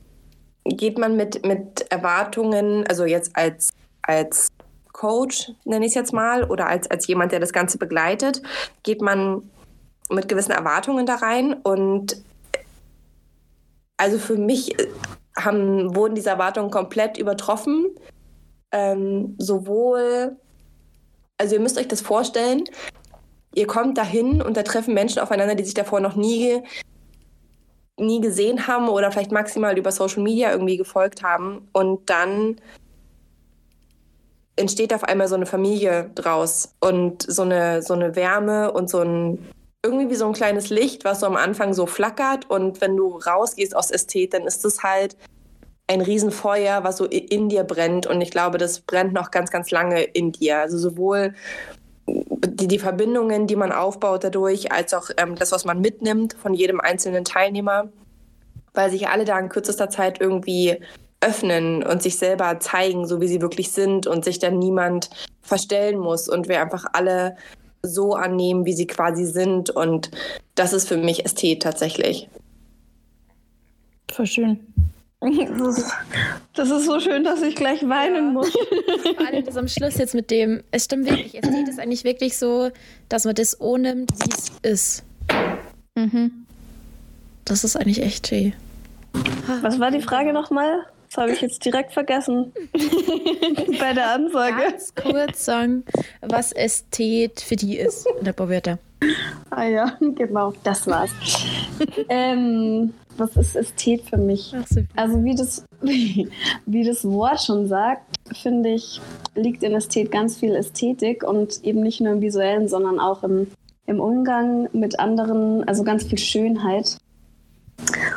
geht 0.65 0.99
man 0.99 1.17
mit, 1.17 1.47
mit 1.47 1.91
Erwartungen, 1.91 2.87
also 2.87 3.05
jetzt 3.05 3.35
als, 3.35 3.71
als 4.03 4.49
Coach, 4.93 5.53
nenne 5.65 5.87
ich 5.87 5.93
es 5.93 5.95
jetzt 5.95 6.13
mal, 6.13 6.45
oder 6.45 6.67
als, 6.67 6.91
als 6.91 7.07
jemand, 7.07 7.33
der 7.33 7.41
das 7.41 7.53
Ganze 7.53 7.79
begleitet, 7.79 8.43
geht 8.83 9.01
man 9.01 9.43
mit 10.11 10.29
gewissen 10.29 10.53
Erwartungen 10.53 11.07
da 11.07 11.17
rein. 11.17 11.55
Und 11.55 12.23
also 13.97 14.19
für 14.19 14.37
mich 14.37 14.79
äh, 14.79 14.89
haben, 15.39 15.95
wurden 15.95 16.15
diese 16.15 16.31
Erwartungen 16.31 16.71
komplett 16.71 17.17
übertroffen. 17.17 17.87
Ähm, 18.73 19.35
sowohl, 19.39 20.37
also 21.39 21.55
ihr 21.55 21.61
müsst 21.61 21.79
euch 21.79 21.89
das 21.89 22.01
vorstellen, 22.01 22.65
ihr 23.55 23.67
kommt 23.67 23.99
dahin 23.99 24.43
und 24.43 24.57
da 24.57 24.63
treffen 24.63 24.95
Menschen 24.95 25.21
aufeinander, 25.21 25.55
die 25.55 25.65
sich 25.65 25.75
davor 25.75 26.01
noch 26.01 26.17
nie, 26.17 26.63
nie 27.99 28.21
gesehen 28.21 28.67
haben 28.67 28.89
oder 28.89 29.11
vielleicht 29.11 29.33
maximal 29.33 29.77
über 29.77 29.93
Social 29.93 30.23
Media 30.23 30.53
irgendwie 30.53 30.77
gefolgt 30.77 31.23
haben. 31.23 31.69
Und 31.73 32.09
dann 32.09 32.57
entsteht 34.57 34.95
auf 34.95 35.05
einmal 35.05 35.29
so 35.29 35.35
eine 35.35 35.47
Familie 35.47 36.11
draus 36.15 36.75
und 36.81 37.23
so 37.23 37.43
eine, 37.43 37.83
so 37.83 37.95
eine 37.95 38.15
Wärme 38.15 38.73
und 38.73 38.89
so 38.89 39.01
ein 39.01 39.39
irgendwie 39.83 40.11
wie 40.11 40.15
so 40.15 40.27
ein 40.27 40.35
kleines 40.35 40.69
Licht, 40.69 41.05
was 41.05 41.21
so 41.21 41.27
am 41.27 41.37
Anfang 41.37 41.73
so 41.73 41.87
flackert 41.87 42.51
und 42.51 42.81
wenn 42.81 42.97
du 42.97 43.17
rausgehst 43.17 43.75
aus 43.75 43.91
Ästhet, 43.91 44.35
dann 44.35 44.43
ist 44.43 44.65
es 44.65 44.83
halt 44.83 45.17
ein 45.91 46.01
Riesenfeuer, 46.03 46.85
was 46.85 46.99
so 46.99 47.05
in 47.05 47.49
dir 47.49 47.65
brennt 47.65 48.07
und 48.07 48.21
ich 48.21 48.31
glaube, 48.31 48.59
das 48.59 48.81
brennt 48.81 49.13
noch 49.13 49.33
ganz, 49.33 49.51
ganz 49.51 49.73
lange 49.73 50.03
in 50.03 50.31
dir. 50.31 50.59
Also 50.59 50.79
sowohl 50.79 51.35
die, 52.07 52.69
die 52.69 52.79
Verbindungen, 52.79 53.49
die 53.49 53.57
man 53.57 53.73
aufbaut 53.73 54.23
dadurch, 54.23 54.71
als 54.71 54.95
auch 54.95 55.11
ähm, 55.17 55.35
das, 55.35 55.51
was 55.51 55.65
man 55.65 55.81
mitnimmt 55.81 56.35
von 56.35 56.55
jedem 56.55 56.81
einzelnen 56.81 57.25
Teilnehmer, 57.25 57.89
weil 58.73 58.91
sich 58.93 59.09
alle 59.09 59.25
da 59.25 59.37
in 59.39 59.49
kürzester 59.49 59.91
Zeit 59.91 60.21
irgendwie 60.21 60.79
öffnen 61.21 61.83
und 61.83 62.03
sich 62.03 62.17
selber 62.17 62.61
zeigen, 62.61 63.09
so 63.09 63.21
wie 63.21 63.29
sie 63.29 63.43
wirklich 63.43 63.73
sind 63.73 64.07
und 64.07 64.25
sich 64.25 64.39
dann 64.39 64.61
niemand 64.61 65.11
verstellen 65.43 65.99
muss 65.99 66.29
und 66.29 66.49
wir 66.49 66.63
einfach 66.63 66.87
alle 66.93 67.37
so 67.83 68.15
annehmen, 68.15 68.65
wie 68.65 68.75
sie 68.75 68.87
quasi 68.87 69.25
sind 69.25 69.71
und 69.71 70.13
das 70.55 70.73
ist 70.73 70.87
für 70.87 70.97
mich 70.97 71.25
Ästhet 71.25 71.63
tatsächlich. 71.63 72.29
Voll 74.13 74.27
schön. 74.27 74.61
Das 75.21 75.79
ist, 75.79 75.93
das 76.55 76.71
ist 76.71 76.87
so 76.87 76.99
schön, 76.99 77.25
dass 77.25 77.43
ich 77.43 77.55
gleich 77.55 77.87
weinen 77.87 78.15
ja. 78.15 78.33
muss. 78.33 78.51
Vor 79.17 79.27
allem 79.27 79.45
das 79.45 79.57
am 79.57 79.69
Schluss 79.69 79.99
jetzt 79.99 80.15
mit 80.15 80.31
dem, 80.31 80.63
es 80.71 80.87
stimmt 80.87 81.11
wirklich, 81.11 81.35
es 81.35 81.51
geht 81.51 81.69
es 81.69 81.79
eigentlich 81.79 82.05
wirklich 82.05 82.39
so, 82.39 82.71
dass 83.11 83.27
man 83.27 83.35
das 83.35 83.61
ohnnimmt, 83.61 84.11
wie 84.13 84.31
es 84.31 84.53
ist. 84.63 85.05
Mhm. 85.95 86.47
Das 87.45 87.65
ist 87.65 87.77
eigentlich 87.77 88.03
echt 88.03 88.29
schön. 88.29 88.55
Was 89.61 89.79
war 89.79 89.91
die 89.91 90.01
Frage 90.01 90.33
nochmal? 90.33 90.87
Das 91.09 91.19
habe 91.19 91.33
ich 91.33 91.41
jetzt 91.41 91.65
direkt 91.65 91.93
vergessen. 91.93 92.53
Bei 93.81 93.93
der 93.93 94.13
Ansage. 94.13 94.63
Ganz 94.63 94.95
kurz 94.95 95.45
sagen, 95.45 95.85
was 96.23 96.53
Ästhet 96.53 97.41
für 97.41 97.57
die 97.57 97.77
ist 97.77 98.07
in 98.19 98.25
der 98.25 98.33
Bauwörter. 98.33 98.79
Ah 99.51 99.65
ja, 99.65 99.97
genau, 100.01 100.55
das 100.63 100.87
war's. 100.87 101.11
ähm, 102.09 102.95
was 103.17 103.37
ist 103.37 103.57
Ästhet 103.57 104.03
für 104.03 104.17
mich? 104.17 104.55
Also 104.97 105.25
wie 105.25 105.35
das, 105.35 105.65
wie 105.83 106.85
das 106.85 107.05
Wort 107.05 107.41
schon 107.43 107.67
sagt, 107.67 108.03
finde 108.41 108.71
ich, 108.71 109.01
liegt 109.35 109.63
in 109.63 109.75
Ästhet 109.75 110.11
ganz 110.11 110.37
viel 110.37 110.55
Ästhetik 110.55 111.23
und 111.23 111.63
eben 111.65 111.81
nicht 111.81 112.01
nur 112.01 112.13
im 112.13 112.21
visuellen, 112.21 112.69
sondern 112.69 112.99
auch 112.99 113.23
im, 113.23 113.49
im 113.87 114.01
Umgang 114.01 114.69
mit 114.73 114.99
anderen, 114.99 115.67
also 115.69 115.85
ganz 115.85 116.05
viel 116.05 116.19
Schönheit. 116.19 116.99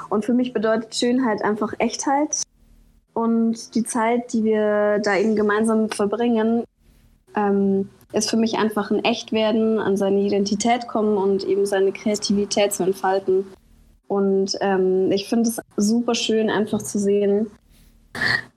Und 0.09 0.25
für 0.25 0.33
mich 0.33 0.53
bedeutet 0.53 0.95
Schönheit 0.95 1.43
einfach 1.43 1.73
Echtheit 1.79 2.43
und 3.13 3.75
die 3.75 3.83
Zeit, 3.83 4.33
die 4.33 4.43
wir 4.43 4.99
da 5.03 5.17
eben 5.17 5.35
gemeinsam 5.35 5.89
verbringen, 5.89 6.63
ähm, 7.35 7.89
ist 8.11 8.29
für 8.29 8.37
mich 8.37 8.57
einfach 8.57 8.91
ein 8.91 9.03
Echtwerden, 9.03 9.79
an 9.79 9.97
seine 9.97 10.21
Identität 10.21 10.87
kommen 10.87 11.17
und 11.17 11.43
eben 11.43 11.65
seine 11.65 11.91
Kreativität 11.91 12.73
zu 12.73 12.83
entfalten. 12.83 13.45
Und 14.13 14.55
ähm, 14.61 15.11
ich 15.11 15.27
finde 15.27 15.49
es 15.49 15.59
super 15.75 16.13
schön, 16.13 16.51
einfach 16.51 16.83
zu 16.83 16.99
sehen, 16.99 17.47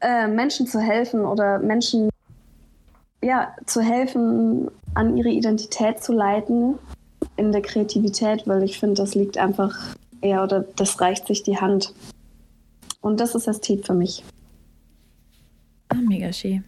äh, 0.03 0.29
Menschen 0.29 0.67
zu 0.67 0.79
helfen 0.79 1.25
oder 1.25 1.59
Menschen 1.59 2.11
ja, 3.23 3.55
zu 3.65 3.81
helfen, 3.81 4.71
an 4.93 5.17
ihre 5.17 5.31
Identität 5.31 6.05
zu 6.05 6.13
leiten 6.13 6.75
in 7.39 7.53
der 7.53 7.63
Kreativität, 7.63 8.47
weil 8.47 8.65
ich 8.65 8.79
finde, 8.79 8.97
das 8.97 9.15
liegt 9.15 9.39
einfach, 9.39 9.75
ja, 10.23 10.45
oder 10.45 10.67
das 10.77 11.01
reicht 11.01 11.27
sich 11.27 11.43
die 11.43 11.57
Hand. 11.57 11.95
Und 13.01 13.19
das 13.19 13.35
ist 13.35 13.49
Ästhet 13.49 13.87
für 13.87 13.95
mich. 13.95 14.25
Ah, 15.89 15.95
mega 15.95 16.35
schön. 16.35 16.65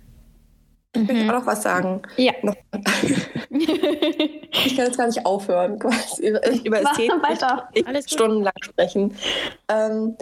Ich 1.02 1.12
möchte 1.12 1.30
auch 1.30 1.40
noch 1.40 1.46
was 1.46 1.62
sagen. 1.62 2.02
Ja. 2.16 2.32
ich 3.50 4.76
kann 4.76 4.86
jetzt 4.86 4.98
gar 4.98 5.06
nicht 5.06 5.24
aufhören, 5.24 5.78
quasi 5.78 6.28
über, 6.28 6.44
Ästhetik 6.44 7.22
weiter. 7.22 7.68
stundenlang 8.06 8.52
sprechen. 8.60 9.14
Ähm, 9.68 10.16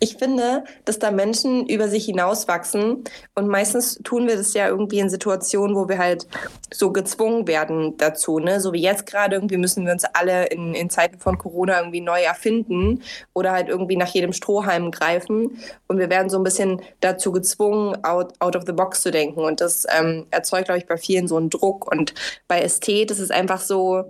ich 0.00 0.16
finde, 0.16 0.64
dass 0.86 0.98
da 0.98 1.10
Menschen 1.10 1.66
über 1.66 1.88
sich 1.88 2.06
hinauswachsen 2.06 3.04
und 3.34 3.48
meistens 3.48 4.00
tun 4.02 4.26
wir 4.26 4.36
das 4.36 4.54
ja 4.54 4.66
irgendwie 4.66 4.98
in 4.98 5.10
Situationen, 5.10 5.76
wo 5.76 5.88
wir 5.88 5.98
halt 5.98 6.26
so 6.72 6.90
gezwungen 6.90 7.46
werden 7.46 7.96
dazu, 7.98 8.38
ne? 8.38 8.60
So 8.60 8.72
wie 8.72 8.80
jetzt 8.80 9.06
gerade 9.06 9.36
irgendwie 9.36 9.58
müssen 9.58 9.84
wir 9.84 9.92
uns 9.92 10.04
alle 10.04 10.46
in, 10.46 10.74
in 10.74 10.88
Zeiten 10.88 11.18
von 11.18 11.36
Corona 11.36 11.78
irgendwie 11.78 12.00
neu 12.00 12.22
erfinden 12.22 13.02
oder 13.34 13.52
halt 13.52 13.68
irgendwie 13.68 13.96
nach 13.96 14.08
jedem 14.08 14.32
Strohhalm 14.32 14.90
greifen 14.90 15.58
und 15.86 15.98
wir 15.98 16.08
werden 16.08 16.30
so 16.30 16.38
ein 16.38 16.44
bisschen 16.44 16.80
dazu 17.00 17.30
gezwungen, 17.30 18.02
out, 18.02 18.32
out 18.38 18.56
of 18.56 18.64
the 18.66 18.72
box 18.72 19.02
zu 19.02 19.10
denken 19.10 19.40
und 19.40 19.60
das 19.60 19.86
ähm, 19.94 20.26
erzeugt, 20.30 20.64
glaube 20.66 20.78
ich, 20.78 20.86
bei 20.86 20.96
vielen 20.96 21.28
so 21.28 21.36
einen 21.36 21.50
Druck 21.50 21.90
und 21.90 22.14
bei 22.48 22.62
Ästhet 22.62 23.10
ist 23.10 23.18
es 23.20 23.30
einfach 23.30 23.60
so, 23.60 24.04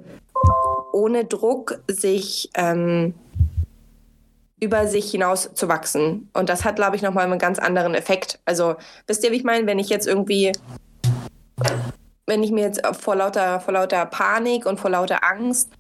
ohne 0.93 1.25
Druck 1.25 1.81
sich 1.89 2.51
ähm, 2.55 3.15
über 4.61 4.87
sich 4.87 5.11
hinaus 5.11 5.51
zu 5.55 5.69
wachsen. 5.69 6.29
Und 6.35 6.49
das 6.49 6.65
hat, 6.65 6.77
glaube 6.77 6.97
ich, 6.97 7.03
nochmal 7.03 7.25
einen 7.25 7.39
ganz 7.39 7.59
anderen 7.59 7.95
Effekt. 7.95 8.39
Also, 8.45 8.77
wisst 9.07 9.25
ihr, 9.25 9.33
wie 9.33 9.37
ich 9.37 9.45
meine? 9.45 9.67
Wenn 9.67 9.79
ich 9.79 9.89
jetzt 9.89 10.07
irgendwie, 10.07 10.53
wenn 12.27 12.43
ich 12.43 12.53
mir 12.53 12.65
jetzt 12.65 12.87
vor 12.97 13.17
lauter, 13.17 13.61
vor 13.61 13.75
lauter 13.75 14.05
Panik 14.07 14.67
und 14.67 14.79
vor 14.79 14.91
lauter 14.91 15.25
Angst 15.25 15.71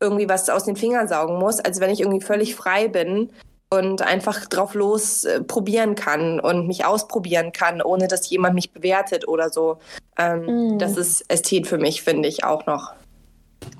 irgendwie 0.00 0.28
was 0.28 0.50
aus 0.50 0.64
den 0.64 0.76
Fingern 0.76 1.06
saugen 1.06 1.38
muss, 1.38 1.60
als 1.60 1.78
wenn 1.78 1.90
ich 1.90 2.00
irgendwie 2.00 2.24
völlig 2.24 2.56
frei 2.56 2.88
bin 2.88 3.30
und 3.70 4.02
einfach 4.02 4.46
drauf 4.46 4.74
los 4.74 5.24
äh, 5.24 5.42
probieren 5.42 5.94
kann 5.94 6.40
und 6.40 6.66
mich 6.66 6.84
ausprobieren 6.84 7.52
kann, 7.52 7.80
ohne 7.80 8.08
dass 8.08 8.28
jemand 8.28 8.54
mich 8.54 8.72
bewertet 8.72 9.28
oder 9.28 9.50
so. 9.50 9.78
Ähm, 10.18 10.74
mm. 10.74 10.78
Das 10.78 10.96
ist 10.96 11.24
Ästhet 11.30 11.66
für 11.66 11.78
mich, 11.78 12.02
finde 12.02 12.28
ich 12.28 12.44
auch 12.44 12.66
noch. 12.66 12.92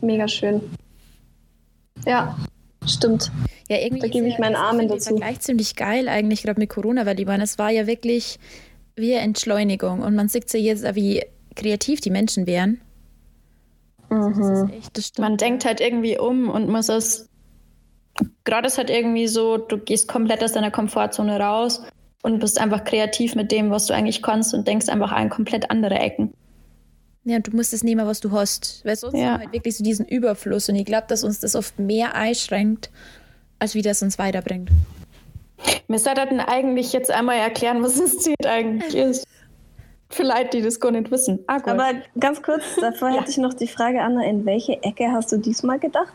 Mega 0.01 0.29
schön. 0.29 0.63
Ja, 2.07 2.37
Stimmt. 2.87 3.31
Ja, 3.69 3.79
irgendwie 3.79 4.03
da 4.03 4.09
gebe 4.09 4.27
ich 4.27 4.39
meinen 4.39 4.57
Armen 4.57 4.89
dazu. 4.89 5.15
Gleich 5.15 5.41
ziemlich 5.41 5.77
geil 5.77 6.09
eigentlich, 6.09 6.43
gerade 6.43 6.61
mit 6.61 6.69
Corona, 6.71 7.07
weil 7.07 7.19
ich 7.19 7.27
meine, 7.27 7.45
es 7.45 7.59
war 7.59 7.71
ja 7.71 7.87
wirklich 7.87 8.39
wie 8.97 9.13
Entschleunigung 9.13 10.01
und 10.01 10.15
man 10.15 10.29
sieht 10.29 10.53
ja 10.53 10.61
jetzt, 10.61 10.85
wie 10.95 11.23
kreativ 11.55 12.01
die 12.01 12.11
Menschen 12.11 12.47
wären. 12.47 12.81
Also 14.11 14.67
mhm. 14.67 14.71
Echt, 14.71 15.19
man 15.19 15.37
denkt 15.37 15.65
halt 15.65 15.81
irgendwie 15.81 16.19
um 16.19 16.51
und 16.51 16.69
muss 16.69 16.89
es. 16.89 17.29
Gerade 18.45 18.67
ist 18.67 18.77
halt 18.77 18.91
irgendwie 18.91 19.27
so, 19.27 19.57
du 19.57 19.79
gehst 19.79 20.07
komplett 20.07 20.45
aus 20.45 20.53
deiner 20.53 20.71
Komfortzone 20.71 21.41
raus 21.41 21.83
und 22.23 22.41
bist 22.41 22.61
einfach 22.61 22.85
kreativ 22.85 23.35
mit 23.35 23.51
dem, 23.51 23.71
was 23.71 23.87
du 23.87 23.95
eigentlich 23.95 24.23
kannst 24.23 24.53
und 24.53 24.69
denkst 24.69 24.91
einfach 24.91 25.13
an 25.13 25.31
komplett 25.31 25.71
andere 25.71 25.95
Ecken. 25.95 26.35
Ja, 27.25 27.39
du 27.39 27.55
musst 27.55 27.73
es 27.73 27.85
nehmen, 27.85 28.07
was 28.07 28.21
du 28.21 28.33
hast. 28.33 28.85
Weil 28.85 28.97
sonst 28.97 29.15
ja. 29.15 29.21
haben 29.21 29.33
wir 29.35 29.45
halt 29.45 29.53
wirklich 29.53 29.77
so 29.77 29.85
diesen 29.85 30.07
Überfluss. 30.07 30.69
Und 30.69 30.77
ich 30.77 30.85
glaube, 30.85 31.07
dass 31.09 31.23
uns 31.23 31.41
das 31.41 31.55
oft 31.55 31.79
mehr 31.79 32.15
einschränkt, 32.15 32.91
als 33.59 33.75
wie 33.75 33.83
das 33.83 34.03
uns 34.03 34.19
weiterbringt. 34.19 34.71
Wir 35.87 35.99
sollten 35.99 36.41
eigentlich 36.41 36.93
jetzt 36.93 37.11
einmal 37.11 37.37
erklären, 37.37 37.83
was 37.83 37.99
das 37.99 38.19
Ziel 38.19 38.35
eigentlich 38.45 38.95
ist. 38.97 39.27
Vielleicht 40.11 40.53
die 40.53 40.61
das 40.61 40.79
gar 40.79 40.91
nicht 40.91 41.11
wissen. 41.11 41.39
Ah, 41.47 41.61
Aber 41.65 41.93
ganz 42.19 42.43
kurz, 42.43 42.63
davor 42.81 43.11
ja. 43.11 43.21
hätte 43.21 43.31
ich 43.31 43.39
noch 43.39 43.55
die 43.55 43.69
Frage, 43.69 44.03
Anna, 44.03 44.25
in 44.25 44.45
welche 44.45 44.83
Ecke 44.83 45.11
hast 45.11 45.33
du 45.33 45.39
diesmal 45.39 45.79
gedacht? 45.79 46.13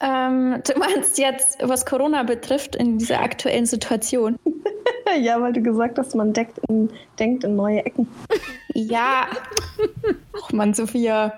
Ähm, 0.00 0.62
du 0.64 0.78
meinst 0.78 1.18
jetzt, 1.18 1.58
was 1.60 1.84
Corona 1.84 2.22
betrifft, 2.22 2.76
in 2.76 2.98
dieser 2.98 3.20
aktuellen 3.20 3.66
Situation? 3.66 4.38
ja, 5.20 5.40
weil 5.40 5.52
du 5.52 5.60
gesagt 5.60 5.98
hast, 5.98 6.14
man 6.14 6.32
in, 6.68 6.90
denkt 7.18 7.44
in 7.44 7.56
neue 7.56 7.84
Ecken. 7.84 8.08
Ja. 8.86 9.26
Ach 10.42 10.52
Mann, 10.52 10.72
Sophia. 10.74 11.32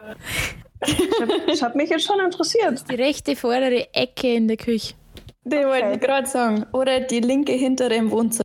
Ich 0.84 1.20
habe 1.20 1.62
hab 1.62 1.74
mich 1.74 1.90
jetzt 1.90 2.04
schon 2.04 2.20
interessiert. 2.20 2.84
Die 2.90 2.94
rechte 2.94 3.36
vordere 3.36 3.88
Ecke 3.94 4.34
in 4.34 4.48
der 4.48 4.56
Küche. 4.56 4.94
Den 5.44 5.64
okay. 5.64 5.68
wollte 5.68 5.94
ich 5.94 6.00
gerade 6.00 6.26
sagen. 6.26 6.66
Oder 6.72 7.00
die 7.00 7.20
linke 7.20 7.52
hintere 7.52 7.94
im 7.94 8.10
Wohnzimmer. 8.10 8.44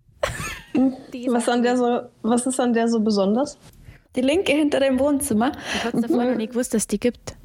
Was, 1.27 1.49
an 1.49 1.63
der 1.63 1.77
so, 1.77 2.01
was 2.21 2.45
ist 2.45 2.59
an 2.59 2.73
der 2.73 2.87
so 2.87 2.99
besonders? 2.99 3.57
Die 4.15 4.21
linke 4.21 4.53
hintere 4.53 4.85
im 4.85 4.99
Wohnzimmer. 4.99 5.51
Ich 5.75 5.85
habe 5.85 6.01
davor 6.01 6.23
noch 6.23 6.35
nicht 6.35 6.51
gewusst, 6.51 6.73
dass 6.73 6.83
es 6.83 6.87
die 6.87 6.99
gibt. 6.99 7.35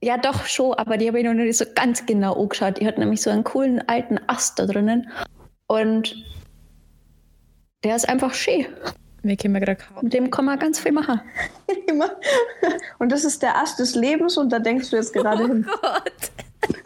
Ja, 0.00 0.18
doch 0.18 0.46
schon, 0.46 0.74
aber 0.74 0.96
die 0.96 1.08
habe 1.08 1.18
ich 1.18 1.24
noch 1.24 1.34
nicht 1.34 1.56
so 1.56 1.64
ganz 1.74 2.04
genau 2.06 2.40
angeschaut. 2.40 2.80
Die 2.80 2.86
hat 2.86 2.98
nämlich 2.98 3.22
so 3.22 3.30
einen 3.30 3.42
coolen 3.42 3.82
alten 3.88 4.18
Ast 4.26 4.58
da 4.58 4.66
drinnen. 4.66 5.08
Und 5.66 6.14
der 7.82 7.96
ist 7.96 8.08
einfach 8.08 8.34
schön. 8.34 8.66
Wir 9.24 9.36
können 9.36 9.54
gerade 9.54 9.76
kaufen. 9.76 10.04
Mit 10.04 10.12
dem 10.12 10.30
kann 10.30 10.44
man 10.44 10.58
ganz 10.58 10.78
viel 10.78 10.92
machen. 10.92 11.20
und 12.98 13.10
das 13.10 13.24
ist 13.24 13.42
der 13.42 13.56
Ast 13.56 13.78
des 13.78 13.94
Lebens 13.94 14.36
und 14.36 14.50
da 14.50 14.58
denkst 14.58 14.90
du 14.90 14.96
jetzt 14.96 15.12
gerade 15.12 15.44
oh 15.44 15.48
hin. 15.48 15.66
Gott. 15.80 16.12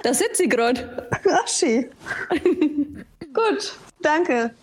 Da 0.02 0.14
sitzt 0.14 0.36
sie 0.36 0.48
gerade. 0.48 1.08
Schön. 1.46 1.90
Gut, 3.32 3.74
danke. 4.02 4.54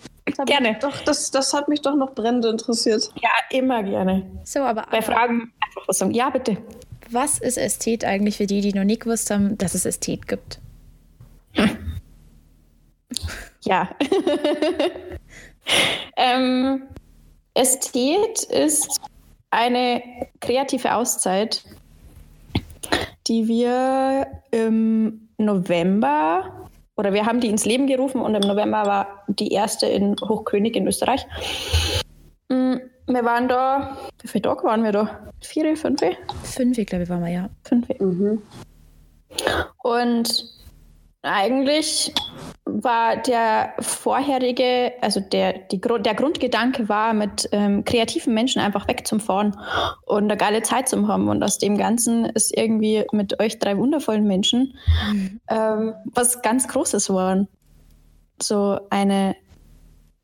Gerne. 0.46 0.78
Doch, 0.82 0.98
das, 1.02 1.32
das 1.32 1.54
hat 1.54 1.68
mich 1.68 1.82
doch 1.82 1.96
noch 1.96 2.16
brennend 2.16 2.46
interessiert. 2.46 3.12
Ja, 3.22 3.30
immer 3.52 3.84
gerne. 3.84 4.26
So, 4.44 4.62
aber. 4.62 4.88
Bei 4.90 5.02
Fragen 5.02 5.54
einfach 5.64 5.88
was 5.88 6.00
sagen. 6.00 6.14
Ja, 6.14 6.30
bitte. 6.30 6.58
Was 7.12 7.38
ist 7.38 7.58
Ästhet 7.58 8.04
eigentlich 8.04 8.38
für 8.38 8.48
die, 8.48 8.62
die 8.62 8.74
noch 8.74 8.84
nie 8.84 8.98
gewusst 8.98 9.30
haben, 9.30 9.58
dass 9.58 9.76
es 9.76 9.86
Ästhet 9.86 10.28
gibt? 10.28 10.60
Ja. 13.62 13.90
ähm, 16.18 16.84
Ästhet 17.56 18.44
ist 18.44 19.02
eine 19.50 20.04
kreative 20.42 20.94
Auszeit, 20.94 21.64
die 23.28 23.48
wir 23.48 24.28
im 24.52 25.30
November 25.38 26.70
oder 26.98 27.14
wir 27.14 27.26
haben 27.26 27.40
die 27.40 27.48
ins 27.48 27.66
Leben 27.66 27.88
gerufen 27.88 28.22
und 28.22 28.36
im 28.36 28.42
November 28.42 28.86
war 28.86 29.24
die 29.28 29.52
erste 29.52 29.88
in 29.88 30.16
Hochkönig 30.22 30.76
in 30.76 30.88
Österreich. 30.88 31.26
Mm, 32.50 32.76
wir 33.08 33.26
waren 33.26 33.48
da, 33.48 33.98
wie 34.22 34.28
viele 34.28 34.44
Tage 34.44 34.64
waren 34.64 34.84
wir 34.84 34.92
da? 34.92 35.32
Vier, 35.42 35.76
fünf? 35.76 36.02
Fünf, 36.44 36.78
glaube 36.86 37.04
ich, 37.04 37.10
waren 37.10 37.24
wir, 37.24 37.32
ja. 37.32 37.50
Fünf. 37.64 37.88
Mhm. 38.00 38.42
Und 39.84 40.55
eigentlich 41.26 42.14
war 42.66 43.18
der 43.18 43.74
vorherige, 43.80 44.94
also 45.02 45.20
der, 45.20 45.54
die, 45.54 45.80
der 45.80 46.16
Grundgedanke 46.16 46.90
war, 46.90 47.14
mit 47.14 47.48
ähm, 47.52 47.86
kreativen 47.86 48.34
Menschen 48.34 48.62
einfach 48.62 48.88
weg 48.88 49.06
zum 49.08 49.20
Fahren 49.20 49.58
und 50.06 50.24
eine 50.24 50.38
geile 50.38 50.62
Zeit 50.64 50.90
zu 50.90 51.08
haben. 51.08 51.28
Und 51.30 51.44
aus 51.44 51.58
dem 51.58 51.78
Ganzen 51.78 52.26
ist 52.26 52.56
irgendwie 52.56 53.06
mit 53.12 53.40
euch 53.40 53.60
drei 53.60 53.78
wundervollen 53.78 54.26
Menschen 54.26 54.74
mhm. 55.12 55.40
ähm, 55.50 55.94
was 56.06 56.42
ganz 56.42 56.68
Großes 56.68 57.08
geworden. 57.08 57.48
so 58.42 58.80
eine 58.90 59.36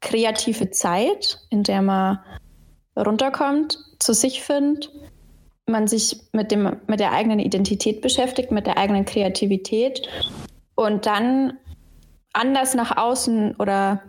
kreative 0.02 0.72
Zeit, 0.72 1.40
in 1.52 1.64
der 1.64 1.82
man 1.82 2.20
runterkommt, 2.98 3.78
zu 4.00 4.14
sich 4.14 4.42
findet, 4.42 4.92
man 5.68 5.88
sich 5.88 6.20
mit, 6.34 6.52
dem, 6.52 6.78
mit 6.88 7.00
der 7.00 7.12
eigenen 7.12 7.40
Identität 7.40 8.02
beschäftigt, 8.02 8.52
mit 8.52 8.66
der 8.66 8.78
eigenen 8.78 9.06
Kreativität 9.06 10.08
und 10.82 11.06
dann 11.06 11.54
anders 12.34 12.74
nach 12.74 12.98
außen 12.98 13.56
oder 13.58 14.02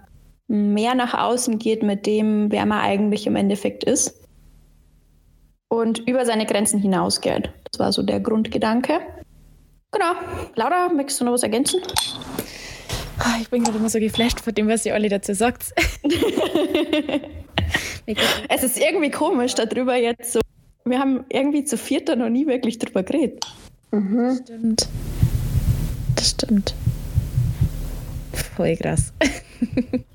mehr 0.49 0.95
nach 0.95 1.15
außen 1.15 1.59
geht 1.59 1.83
mit 1.83 2.07
dem, 2.07 2.51
wer 2.51 2.67
man 2.67 2.81
eigentlich 2.81 3.27
im 3.27 3.37
Endeffekt 3.37 3.85
ist 3.85 4.27
und 5.69 5.99
über 6.09 6.25
seine 6.27 6.47
Grenzen 6.47 6.79
hinausgeht. 6.81 7.51
Das 7.71 7.79
war 7.79 7.93
so 7.93 8.03
der 8.03 8.21
Grundgedanke. 8.21 9.01
Genau. 9.91 10.13
Laura, 10.55 10.89
möchtest 10.89 11.21
du 11.21 11.25
noch 11.25 11.33
was 11.33 11.43
ergänzen? 11.43 11.81
Oh, 13.21 13.41
ich 13.41 13.49
bin 13.51 13.65
gerade 13.65 13.79
immer 13.79 13.89
so 13.89 13.99
geflasht 13.99 14.41
von 14.41 14.55
dem, 14.55 14.69
was 14.69 14.87
ihr 14.87 14.95
alle 14.95 15.09
dazu 15.09 15.35
sagt. 15.35 15.73
es 18.49 18.63
ist 18.63 18.79
irgendwie 18.81 19.11
komisch, 19.11 19.55
darüber 19.55 19.97
jetzt 19.97 20.33
so. 20.33 20.41
Wir 20.85 20.99
haben 20.99 21.25
irgendwie 21.29 21.65
zu 21.65 21.77
vierter 21.77 22.17
noch 22.17 22.29
nie 22.29 22.47
wirklich 22.47 22.79
drüber 22.79 23.03
geredet. 23.03 23.45
Mhm. 23.93 24.41
Stimmt. 24.43 24.89
Das 26.23 26.31
stimmt. 26.31 26.73
Voll 28.55 28.77
krass. 28.77 29.13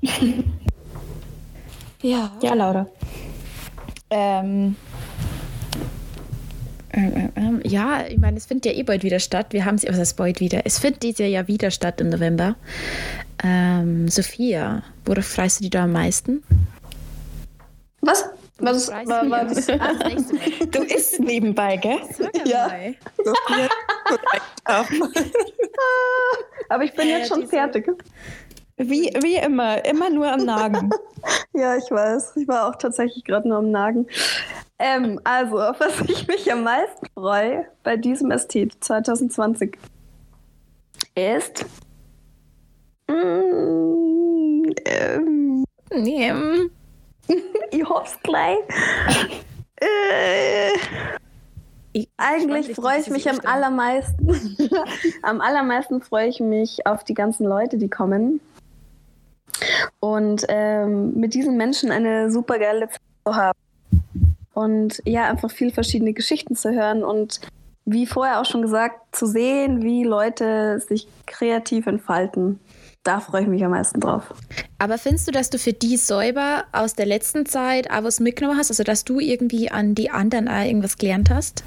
ja. 2.02 2.32
Ja, 2.40 2.54
Laura. 2.54 2.86
Ähm, 4.08 4.74
ähm, 6.94 7.12
ähm, 7.14 7.32
ähm, 7.36 7.60
ja, 7.62 8.06
ich 8.08 8.16
meine, 8.16 8.38
es 8.38 8.46
findet 8.46 8.64
ja 8.64 8.72
eh 8.72 8.84
bald 8.84 9.02
wieder 9.02 9.20
statt. 9.20 9.48
Wir 9.50 9.66
haben 9.66 9.76
sie, 9.76 9.86
was 9.86 9.98
heißt 9.98 10.16
bald 10.16 10.40
wieder? 10.40 10.62
Es 10.64 10.78
findet 10.78 11.02
dieses 11.02 11.18
Jahr 11.18 11.28
ja 11.28 11.46
wieder 11.46 11.70
statt 11.70 12.00
im 12.00 12.08
November. 12.08 12.56
Ähm, 13.44 14.08
Sophia, 14.08 14.84
worauf 15.04 15.26
freust 15.26 15.60
du 15.60 15.64
dich 15.64 15.70
da 15.72 15.84
am 15.84 15.92
meisten? 15.92 16.42
Was? 18.00 18.24
Was, 18.60 18.88
was, 18.88 19.06
was, 19.06 19.66
Du 20.70 20.82
isst 20.82 21.20
nebenbei, 21.20 21.76
gell? 21.76 22.00
Ja. 22.44 22.68
Aber 26.68 26.84
ich 26.84 26.92
bin 26.94 27.08
jetzt 27.08 27.28
schon 27.28 27.46
fertig. 27.46 27.88
Wie, 28.76 29.12
wie 29.22 29.36
immer, 29.36 29.84
immer 29.84 30.10
nur 30.10 30.30
am 30.30 30.44
Nagen. 30.44 30.90
ja, 31.52 31.76
ich 31.76 31.90
weiß. 31.90 32.36
Ich 32.36 32.48
war 32.48 32.68
auch 32.68 32.76
tatsächlich 32.76 33.24
gerade 33.24 33.48
nur 33.48 33.58
am 33.58 33.70
Nagen. 33.70 34.06
Ähm, 34.78 35.20
also, 35.24 35.60
auf 35.60 35.80
was 35.80 36.00
ich 36.08 36.26
mich 36.28 36.52
am 36.52 36.62
meisten 36.62 37.06
freue 37.14 37.66
bei 37.82 37.96
diesem 37.96 38.30
Ästhet 38.30 38.72
2020 38.80 39.76
ist. 41.16 41.64
Mm, 43.08 44.64
ähm, 44.84 45.64
ähm, 45.90 46.70
ich 47.70 47.88
hoff's 47.88 48.18
gleich. 48.22 48.58
äh, 49.76 50.72
ich, 51.92 52.08
eigentlich 52.16 52.74
freue 52.74 53.00
ich 53.00 53.10
mich 53.10 53.28
am 53.30 53.40
allermeisten. 53.44 54.70
am 55.22 55.40
allermeisten 55.40 56.00
freue 56.00 56.28
ich 56.28 56.40
mich 56.40 56.86
auf 56.86 57.04
die 57.04 57.14
ganzen 57.14 57.46
Leute, 57.46 57.78
die 57.78 57.88
kommen. 57.88 58.40
Und 60.00 60.44
ähm, 60.48 61.14
mit 61.14 61.34
diesen 61.34 61.56
Menschen 61.56 61.90
eine 61.90 62.30
super 62.30 62.58
geile 62.58 62.88
Zeit 62.88 63.00
zu 63.26 63.34
haben. 63.34 63.58
Und 64.54 65.02
ja, 65.04 65.24
einfach 65.24 65.50
viel 65.50 65.72
verschiedene 65.72 66.12
Geschichten 66.12 66.56
zu 66.56 66.72
hören 66.72 67.04
und 67.04 67.40
wie 67.84 68.06
vorher 68.06 68.40
auch 68.40 68.44
schon 68.44 68.62
gesagt, 68.62 69.16
zu 69.16 69.26
sehen, 69.26 69.82
wie 69.82 70.04
Leute 70.04 70.80
sich 70.80 71.08
kreativ 71.26 71.86
entfalten. 71.86 72.60
Da 73.04 73.20
freue 73.20 73.42
ich 73.42 73.48
mich 73.48 73.64
am 73.64 73.70
meisten 73.70 74.00
drauf. 74.00 74.34
Aber 74.78 74.98
findest 74.98 75.28
du, 75.28 75.32
dass 75.32 75.50
du 75.50 75.58
für 75.58 75.72
die 75.72 75.96
selber 75.96 76.64
aus 76.72 76.94
der 76.94 77.06
letzten 77.06 77.46
Zeit 77.46 77.90
auch 77.90 78.04
was 78.04 78.20
mitgenommen 78.20 78.58
hast? 78.58 78.70
Also, 78.70 78.84
dass 78.84 79.04
du 79.04 79.20
irgendwie 79.20 79.70
an 79.70 79.94
die 79.94 80.10
anderen 80.10 80.48
auch 80.48 80.64
irgendwas 80.64 80.98
gelernt 80.98 81.30
hast? 81.30 81.64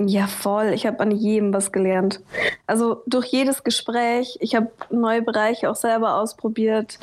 Ja, 0.00 0.28
voll. 0.28 0.72
Ich 0.74 0.86
habe 0.86 1.00
an 1.00 1.10
jedem 1.10 1.52
was 1.52 1.72
gelernt. 1.72 2.20
Also 2.66 3.02
durch 3.06 3.26
jedes 3.26 3.64
Gespräch, 3.64 4.38
ich 4.40 4.54
habe 4.54 4.70
neue 4.90 5.22
Bereiche 5.22 5.68
auch 5.68 5.76
selber 5.76 6.14
ausprobiert 6.14 7.00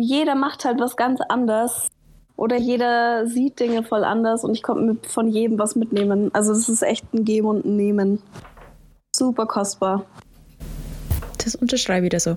jeder 0.00 0.36
macht 0.36 0.64
halt 0.64 0.78
was 0.78 0.96
ganz 0.96 1.20
anders. 1.28 1.88
Oder 2.36 2.56
jeder 2.56 3.26
sieht 3.26 3.58
Dinge 3.58 3.82
voll 3.82 4.04
anders 4.04 4.44
und 4.44 4.54
ich 4.54 4.62
konnte 4.62 5.08
von 5.08 5.26
jedem 5.26 5.58
was 5.58 5.74
mitnehmen. 5.74 6.32
Also 6.32 6.52
das 6.52 6.68
ist 6.68 6.82
echt 6.82 7.12
ein 7.12 7.24
Geben 7.24 7.48
und 7.48 7.64
ein 7.64 7.74
Nehmen. 7.74 8.22
Super 9.14 9.46
kostbar. 9.46 10.04
Das 11.42 11.56
unterschreibe 11.56 12.06
ich 12.06 12.10
da 12.10 12.20
so. 12.20 12.36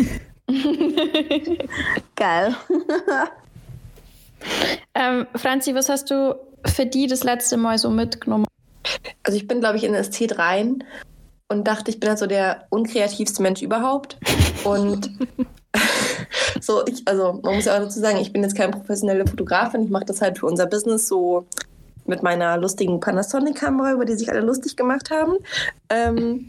Geil. 2.16 2.54
ähm, 4.94 5.26
Franzi, 5.34 5.74
was 5.74 5.88
hast 5.88 6.10
du 6.10 6.36
für 6.66 6.86
die 6.86 7.06
das 7.06 7.24
letzte 7.24 7.56
Mal 7.56 7.78
so 7.78 7.90
mitgenommen? 7.90 8.46
Also 9.22 9.36
ich 9.36 9.46
bin, 9.46 9.60
glaube 9.60 9.76
ich, 9.76 9.84
in 9.84 9.92
das 9.92 10.10
T 10.10 10.26
rein 10.30 10.84
und 11.48 11.66
dachte, 11.66 11.90
ich 11.90 12.00
bin 12.00 12.08
halt 12.08 12.18
so 12.18 12.26
der 12.26 12.66
unkreativste 12.70 13.42
Mensch 13.42 13.62
überhaupt. 13.62 14.16
Und 14.64 15.10
so, 16.60 16.84
ich, 16.86 17.06
also 17.06 17.40
man 17.42 17.56
muss 17.56 17.66
ja 17.66 17.74
auch 17.74 17.80
dazu 17.80 18.00
sagen, 18.00 18.18
ich 18.18 18.32
bin 18.32 18.42
jetzt 18.42 18.56
keine 18.56 18.72
professionelle 18.72 19.26
Fotografin, 19.26 19.84
ich 19.84 19.90
mache 19.90 20.06
das 20.06 20.20
halt 20.20 20.38
für 20.38 20.46
unser 20.46 20.66
Business 20.66 21.08
so 21.08 21.46
mit 22.04 22.22
meiner 22.22 22.56
lustigen 22.56 22.98
Panasonic-Kamera, 22.98 23.92
über 23.92 24.04
die 24.04 24.14
sich 24.14 24.30
alle 24.30 24.40
lustig 24.40 24.76
gemacht 24.76 25.10
haben. 25.10 25.34
Ähm, 25.88 26.48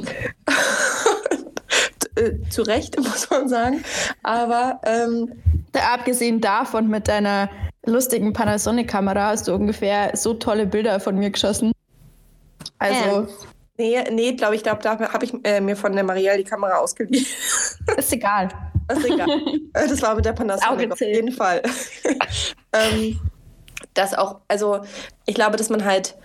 äh, 2.16 2.34
zu 2.50 2.64
Recht, 2.64 2.98
muss 2.98 3.30
man 3.30 3.48
sagen. 3.50 3.84
Aber 4.24 4.80
ähm, 4.86 5.32
abgesehen 5.74 6.42
davon, 6.42 6.88
mit 6.88 7.08
deiner 7.08 7.50
lustigen 7.86 8.34
Panasonic-Kamera 8.34 9.28
hast 9.28 9.48
du 9.48 9.54
ungefähr 9.54 10.16
so 10.16 10.34
tolle 10.34 10.66
Bilder 10.66 11.00
von 11.00 11.18
mir 11.18 11.30
geschossen. 11.30 11.72
Also. 12.80 13.28
Nee, 13.78 14.04
nee, 14.12 14.34
glaube 14.34 14.56
ich, 14.56 14.64
glaube, 14.64 14.84
da 14.84 15.00
habe 15.00 15.26
ich 15.26 15.34
äh, 15.44 15.60
mir 15.60 15.76
von 15.76 15.94
der 15.94 16.04
Marielle 16.04 16.38
die 16.38 16.44
Kamera 16.44 16.78
ausgeliehen. 16.78 17.26
Ist 17.98 18.14
egal. 18.14 18.50
Ist 18.92 19.06
egal. 19.06 19.28
Äh, 19.74 19.88
das 19.88 20.04
war 20.04 20.14
mit 20.14 20.24
der 20.24 20.34
Panasonic 20.34 20.92
auf 20.92 21.02
jeden 21.02 21.32
Fall. 21.32 21.64
ähm, 22.74 23.20
das 23.96 24.14
auch, 24.14 24.42
also 24.48 24.82
ich 25.26 25.34
glaube, 25.34 25.58
dass 25.58 25.70
man 25.70 25.84
halt, 25.84 26.16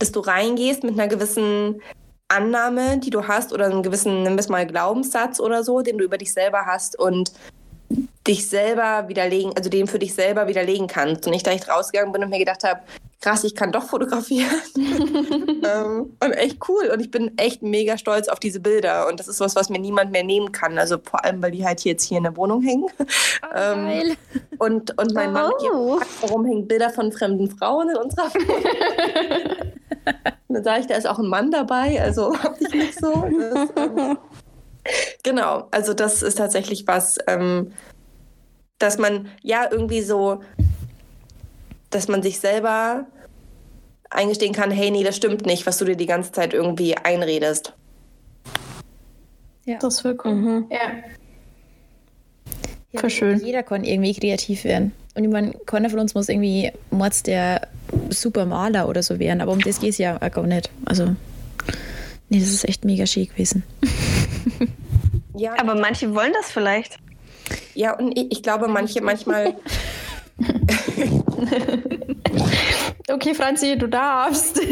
dass 0.00 0.10
du 0.10 0.18
reingehst 0.18 0.82
mit 0.82 0.94
einer 0.94 1.06
gewissen 1.06 1.80
Annahme, 2.28 2.98
die 2.98 3.10
du 3.10 3.28
hast, 3.28 3.52
oder 3.52 3.66
einem 3.66 3.82
gewissen, 3.82 4.22
nimm 4.22 4.38
es 4.38 4.48
mal 4.48 4.66
Glaubenssatz 4.66 5.38
oder 5.40 5.62
so, 5.62 5.82
den 5.82 5.98
du 5.98 6.04
über 6.04 6.18
dich 6.18 6.32
selber 6.32 6.66
hast 6.66 6.98
und 6.98 7.32
dich 8.26 8.48
selber 8.48 9.08
widerlegen, 9.08 9.52
also 9.56 9.70
den 9.70 9.86
für 9.86 9.98
dich 9.98 10.14
selber 10.14 10.48
widerlegen 10.48 10.86
kannst. 10.86 11.26
Und 11.26 11.32
ich 11.32 11.42
da 11.42 11.52
echt 11.52 11.68
rausgegangen 11.68 12.12
bin 12.12 12.24
und 12.24 12.30
mir 12.30 12.38
gedacht 12.38 12.64
habe, 12.64 12.80
krass, 13.20 13.44
ich 13.44 13.54
kann 13.54 13.72
doch 13.72 13.84
fotografieren. 13.84 14.50
ähm, 14.76 16.16
und 16.22 16.32
echt 16.32 16.58
cool. 16.68 16.90
Und 16.92 17.00
ich 17.00 17.10
bin 17.10 17.36
echt 17.38 17.62
mega 17.62 17.98
stolz 17.98 18.28
auf 18.28 18.38
diese 18.38 18.60
Bilder. 18.60 19.08
Und 19.08 19.20
das 19.20 19.28
ist 19.28 19.40
was, 19.40 19.56
was 19.56 19.68
mir 19.68 19.78
niemand 19.78 20.12
mehr 20.12 20.24
nehmen 20.24 20.52
kann. 20.52 20.78
Also 20.78 20.98
vor 21.02 21.24
allem, 21.24 21.42
weil 21.42 21.50
die 21.50 21.64
halt 21.64 21.80
hier 21.80 21.92
jetzt 21.92 22.04
hier 22.04 22.18
in 22.18 22.24
der 22.24 22.36
Wohnung 22.36 22.62
hängen. 22.62 22.86
Oh, 22.98 23.46
ähm. 23.54 24.16
Und, 24.58 24.98
und 24.98 25.14
mein 25.14 25.32
Mann 25.32 25.52
oh. 25.72 26.00
warum 26.20 26.44
hängen 26.46 26.66
Bilder 26.66 26.90
von 26.90 27.12
fremden 27.12 27.50
Frauen 27.50 27.90
in 27.90 27.96
unserer 27.96 28.24
Wohnung? 28.34 29.72
dann 30.48 30.64
sage 30.64 30.80
ich, 30.80 30.86
da 30.86 30.94
ist 30.94 31.06
auch 31.06 31.18
ein 31.18 31.28
Mann 31.28 31.50
dabei. 31.50 32.00
Also 32.00 32.36
hab 32.42 32.60
ich 32.60 32.72
nicht 32.72 32.98
so. 32.98 33.12
Das, 33.12 33.68
ähm, 33.76 34.18
genau, 35.22 35.68
also 35.70 35.94
das 35.94 36.22
ist 36.22 36.38
tatsächlich 36.38 36.86
was, 36.86 37.18
ähm, 37.26 37.72
dass 38.78 38.98
man 38.98 39.28
ja 39.42 39.68
irgendwie 39.70 40.02
so, 40.02 40.42
dass 41.90 42.08
man 42.08 42.22
sich 42.22 42.38
selber 42.38 43.06
eingestehen 44.10 44.52
kann, 44.52 44.70
hey, 44.70 44.90
nee, 44.90 45.04
das 45.04 45.16
stimmt 45.16 45.46
nicht, 45.46 45.66
was 45.66 45.78
du 45.78 45.84
dir 45.84 45.96
die 45.96 46.06
ganze 46.06 46.32
Zeit 46.32 46.54
irgendwie 46.54 46.96
einredest. 46.96 47.72
Ja. 49.64 49.78
Das 49.80 49.96
ist 49.96 50.04
willkommen. 50.04 50.44
Mhm. 50.44 50.66
Ja. 50.70 50.92
ja 52.92 53.10
schön. 53.10 53.44
Jeder 53.44 53.62
kann 53.62 53.84
irgendwie 53.84 54.14
kreativ 54.14 54.64
werden. 54.64 54.92
Und 55.14 55.24
ich 55.24 55.30
meine, 55.30 55.52
keiner 55.64 55.90
von 55.90 55.98
uns 55.98 56.14
muss 56.14 56.28
irgendwie 56.28 56.70
Mords 56.90 57.22
der 57.22 57.68
Supermaler 58.10 58.88
oder 58.88 59.02
so 59.02 59.18
werden, 59.18 59.40
aber 59.40 59.52
um 59.52 59.60
das 59.60 59.80
geht 59.80 59.90
es 59.90 59.98
ja 59.98 60.16
auch 60.16 60.30
gar 60.30 60.46
nicht. 60.46 60.70
Also, 60.84 61.16
nee, 62.28 62.38
das 62.38 62.50
ist 62.50 62.68
echt 62.68 62.84
mega 62.84 63.06
schön 63.06 63.26
gewesen. 63.26 63.62
ja, 65.34 65.54
aber 65.58 65.74
manche 65.74 66.14
wollen 66.14 66.32
das 66.34 66.50
vielleicht. 66.50 66.98
Ja, 67.74 67.96
und 67.96 68.18
ich, 68.18 68.32
ich 68.32 68.42
glaube, 68.42 68.68
manche 68.68 69.02
manchmal. 69.02 69.56
okay, 73.10 73.34
Franzi, 73.34 73.78
du 73.78 73.88
darfst. 73.88 74.60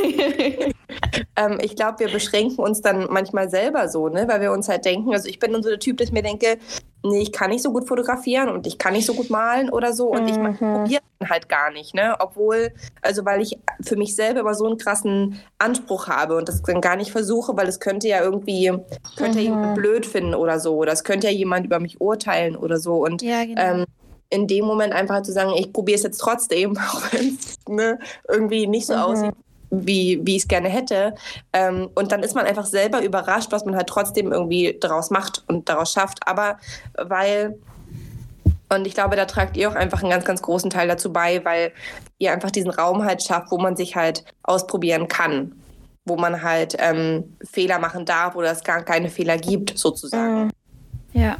ähm, 1.37 1.59
ich 1.63 1.77
glaube, 1.77 2.01
wir 2.01 2.09
beschränken 2.09 2.59
uns 2.59 2.81
dann 2.81 3.07
manchmal 3.11 3.49
selber 3.51 3.89
so, 3.89 4.09
ne? 4.09 4.27
weil 4.29 4.41
wir 4.41 4.53
uns 4.53 4.69
halt 4.69 4.85
denken, 4.85 5.13
also 5.13 5.29
ich 5.29 5.39
bin 5.39 5.53
so 5.63 5.69
der 5.69 5.79
Typ, 5.79 5.97
dass 5.99 6.09
ich 6.09 6.13
mir 6.13 6.23
denke, 6.23 6.59
nee, 7.03 7.21
ich 7.21 7.33
kann 7.33 7.51
nicht 7.51 7.63
so 7.63 7.73
gut 7.73 7.87
fotografieren 7.87 8.49
und 8.49 8.67
ich 8.67 8.79
kann 8.79 8.95
nicht 8.95 9.07
so 9.07 9.15
gut 9.15 9.31
malen 9.31 9.71
oder 9.71 9.93
so 9.93 10.09
und 10.09 10.29
ich 10.29 10.39
Mhm. 10.39 10.73
probiere 10.73 11.03
halt 11.29 11.49
gar 11.49 11.71
nicht, 11.71 11.95
ne? 11.95 12.17
Obwohl, 12.19 12.73
also 13.03 13.25
weil 13.25 13.41
ich 13.43 13.59
für 13.83 13.97
mich 13.97 14.15
selber 14.17 14.41
immer 14.41 14.55
so 14.55 14.67
einen 14.67 14.79
krassen 14.79 15.41
Anspruch 15.59 16.09
habe 16.09 16.37
und 16.37 16.49
das 16.49 16.63
dann 16.63 16.81
gar 16.81 16.97
nicht 16.97 17.13
versuche, 17.13 17.57
weil 17.57 17.69
es 17.69 17.81
könnte 17.81 18.09
ja 18.09 18.23
irgendwie, 18.23 18.73
könnte 19.17 19.39
ja 19.41 19.51
Mhm. 19.51 19.55
jemand 19.57 19.75
blöd 19.75 20.07
finden 20.07 20.35
oder 20.35 20.59
so, 20.61 20.77
oder 20.77 20.93
es 20.93 21.05
könnte 21.05 21.29
ja 21.29 21.33
jemand 21.33 21.67
über 21.67 21.79
mich 21.81 22.01
urteilen 22.01 22.57
oder 22.57 22.79
so 22.79 23.05
und 23.05 23.23
Ja, 23.23 23.45
genau. 23.45 23.61
ähm, 23.61 23.85
in 24.31 24.47
dem 24.47 24.65
Moment 24.65 24.93
einfach 24.93 25.23
zu 25.23 25.33
sagen, 25.33 25.53
ich 25.57 25.73
probiere 25.73 25.97
es 25.97 26.03
jetzt 26.03 26.19
trotzdem, 26.19 26.77
auch 26.79 27.03
wenn 27.13 27.29
es 27.29 27.55
ne, 27.69 27.99
irgendwie 28.29 28.67
nicht 28.67 28.87
so 28.87 28.95
Mhm. 28.95 29.01
aussieht, 29.01 29.35
wie, 29.83 30.21
wie 30.25 30.37
ich 30.37 30.43
es 30.43 30.49
gerne 30.49 30.69
hätte. 30.69 31.15
Ähm, 31.53 31.91
und 31.95 32.13
dann 32.13 32.23
ist 32.23 32.35
man 32.35 32.47
einfach 32.47 32.67
selber 32.67 33.03
überrascht, 33.03 33.53
was 33.53 33.65
man 33.65 33.77
halt 33.77 33.89
trotzdem 33.89 34.33
irgendwie 34.33 34.77
daraus 34.81 35.11
macht 35.11 35.43
und 35.49 35.69
daraus 35.69 35.93
schafft. 35.93 36.27
Aber 36.27 36.59
weil, 36.97 37.59
und 38.69 38.87
ich 38.87 38.95
glaube, 38.95 39.17
da 39.17 39.25
tragt 39.25 39.57
ihr 39.57 39.69
auch 39.69 39.75
einfach 39.75 40.03
einen 40.03 40.11
ganz, 40.11 40.25
ganz 40.25 40.43
großen 40.43 40.71
Teil 40.71 40.89
dazu 40.89 41.13
bei, 41.13 41.45
weil 41.45 41.73
ihr 42.19 42.33
einfach 42.33 42.51
diesen 42.51 42.71
Raum 42.71 43.05
halt 43.05 43.23
schafft, 43.23 43.51
wo 43.51 43.59
man 43.59 43.77
sich 43.77 43.97
halt 43.97 44.25
ausprobieren 44.43 45.09
kann. 45.09 45.55
Wo 46.07 46.17
man 46.17 46.43
halt 46.43 46.77
ähm, 46.79 47.37
Fehler 47.51 47.79
machen 47.79 48.05
darf 48.05 48.37
oder 48.37 48.51
es 48.51 48.63
gar 48.63 48.83
keine 48.83 49.09
Fehler 49.09 49.39
gibt, 49.39 49.79
sozusagen. 49.79 50.51
ja. 51.13 51.37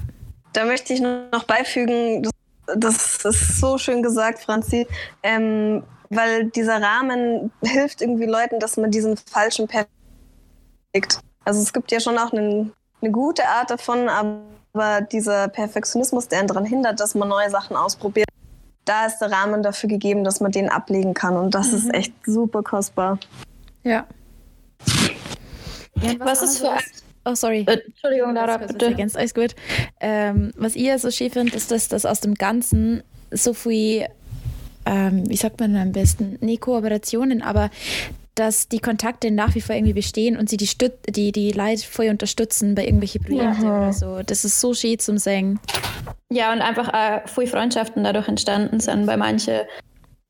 Da 0.55 0.65
möchte 0.65 0.93
ich 0.93 1.01
noch 1.01 1.43
beifügen, 1.49 2.29
das, 2.67 3.19
das 3.19 3.43
ist 3.43 3.61
so 3.61 3.79
schön 3.79 4.03
gesagt, 4.03 4.39
Franzi, 4.39 4.87
ähm, 5.23 5.83
weil 6.15 6.47
dieser 6.47 6.81
Rahmen 6.81 7.51
hilft 7.63 8.01
irgendwie 8.01 8.27
Leuten, 8.27 8.61
dass 8.61 8.77
man 8.77 8.91
diesen 8.91 9.17
falschen 9.17 9.67
Perfekt. 9.69 11.21
Also 11.45 11.61
es 11.61 11.73
gibt 11.73 11.93
ja 11.93 12.01
schon 12.01 12.17
auch 12.19 12.33
einen, 12.33 12.73
eine 13.03 13.11
gute 13.11 13.47
Art 13.47 13.71
davon, 13.71 14.09
aber 14.09 15.01
dieser 15.13 15.49
Perfektionismus, 15.49 16.29
der 16.29 16.41
einen 16.41 16.49
daran 16.49 16.65
hindert, 16.65 17.01
dass 17.01 17.15
man 17.15 17.29
neue 17.29 17.51
Sachen 17.51 17.77
ausprobiert, 17.77 18.29
da 18.85 19.07
ist 19.07 19.19
der 19.19 19.31
Rahmen 19.33 19.63
dafür 19.63 19.89
gegeben, 19.89 20.25
dass 20.25 20.41
man 20.41 20.53
den 20.53 20.69
ablegen 20.69 21.15
kann 21.15 21.37
und 21.37 21.55
das 21.55 21.73
ist 21.73 21.93
echt 21.95 22.13
super 22.27 22.63
kostbar. 22.63 23.19
Ja. 23.83 24.07
ja 26.03 26.11
und 26.13 26.21
Was 26.21 26.43
ist 26.43 26.59
für 26.59 26.69
anderes- 26.71 27.05
Oh, 27.27 27.35
sorry. 27.35 27.65
Äh, 27.67 27.79
Entschuldigung, 27.87 28.35
Lara, 28.35 28.59
Das 28.59 28.73
bitte. 28.73 28.85
Ergänzt, 28.85 29.17
alles 29.17 29.33
gut. 29.33 29.55
Ähm, 29.99 30.53
was 30.57 30.75
ich 30.77 30.83
ja 30.83 30.99
so 30.99 31.11
schön 31.11 31.31
finde, 31.31 31.57
ist, 31.57 31.71
dass 31.71 31.89
das 31.89 32.05
aus 32.05 32.21
dem 32.21 32.35
Ganzen 32.35 33.03
so 33.31 33.55
viel, 33.55 34.07
ähm, 34.87 35.29
wie 35.29 35.37
sagt 35.37 35.61
man 35.61 35.77
am 35.77 35.93
besten, 35.93 36.39
nicht 36.41 36.63
Kooperationen, 36.63 37.43
aber 37.43 37.71
dass 38.35 38.69
die 38.69 38.81
Kontakte 38.81 39.31
nach 39.31 39.55
wie 39.55 39.61
vor 39.61 39.77
irgendwie 39.77 39.93
bestehen 39.93 40.37
und 40.37 40.49
sie 40.49 40.57
die, 40.57 40.67
Stüt 40.67 40.93
die, 41.09 41.31
die 41.31 41.53
Leute 41.53 41.87
voll 41.87 42.09
unterstützen 42.09 42.75
bei 42.75 42.85
irgendwelchen 42.85 43.23
Projekten 43.23 43.65
oder 43.65 43.93
so. 43.93 44.23
Das 44.25 44.45
ist 44.45 44.61
so 44.61 44.75
schön 44.75 44.99
zum 44.99 45.19
Singen. 45.19 45.61
Ja, 46.31 46.53
und 46.53 46.61
einfach 46.61 46.93
auch 46.93 47.29
viele 47.29 47.47
Freundschaften 47.47 48.03
dadurch 48.03 48.27
entstanden 48.27 48.81
sind 48.81 49.07
bei 49.07 49.17
manchen, 49.17 49.61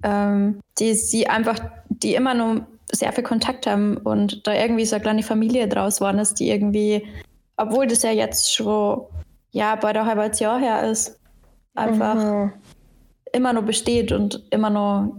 ähm, 0.03 0.61
die 0.79 0.93
sie 0.95 1.29
einfach, 1.29 1.59
die 1.89 2.15
immer 2.15 2.35
nur 2.35 2.67
sehr 2.93 3.13
viel 3.13 3.25
Kontakt 3.25 3.67
haben 3.67 3.97
und 3.97 4.47
da 4.47 4.53
irgendwie 4.53 4.85
so 4.85 4.97
eine 4.97 5.03
kleine 5.03 5.23
Familie 5.23 5.67
draus 5.67 6.03
waren, 6.03 6.19
ist, 6.19 6.35
die 6.35 6.51
irgendwie, 6.51 7.07
obwohl 7.57 7.87
das 7.87 8.03
ja 8.03 8.11
jetzt 8.11 8.55
schon 8.55 9.01
ja 9.51 9.77
bald 9.77 9.97
ein 9.97 10.05
halbes 10.05 10.41
Jahr 10.41 10.61
her 10.61 10.91
ist, 10.91 11.19
einfach 11.75 12.17
Mhm. 12.17 12.53
Immer 13.35 13.53
noch 13.53 13.65
besteht 13.65 14.13
und 14.13 14.43
immer 14.51 14.71
noch 14.71 15.13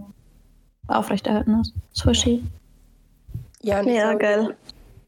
aufrechterhalten 0.88 1.60
ist. 1.60 1.74
So 1.92 2.12
schön. 2.14 2.50
Ja, 3.62 3.80
und 3.80 3.88
ich 3.88 3.94
Ja, 3.94 4.14
glaube, 4.14 4.18
geil. 4.18 4.56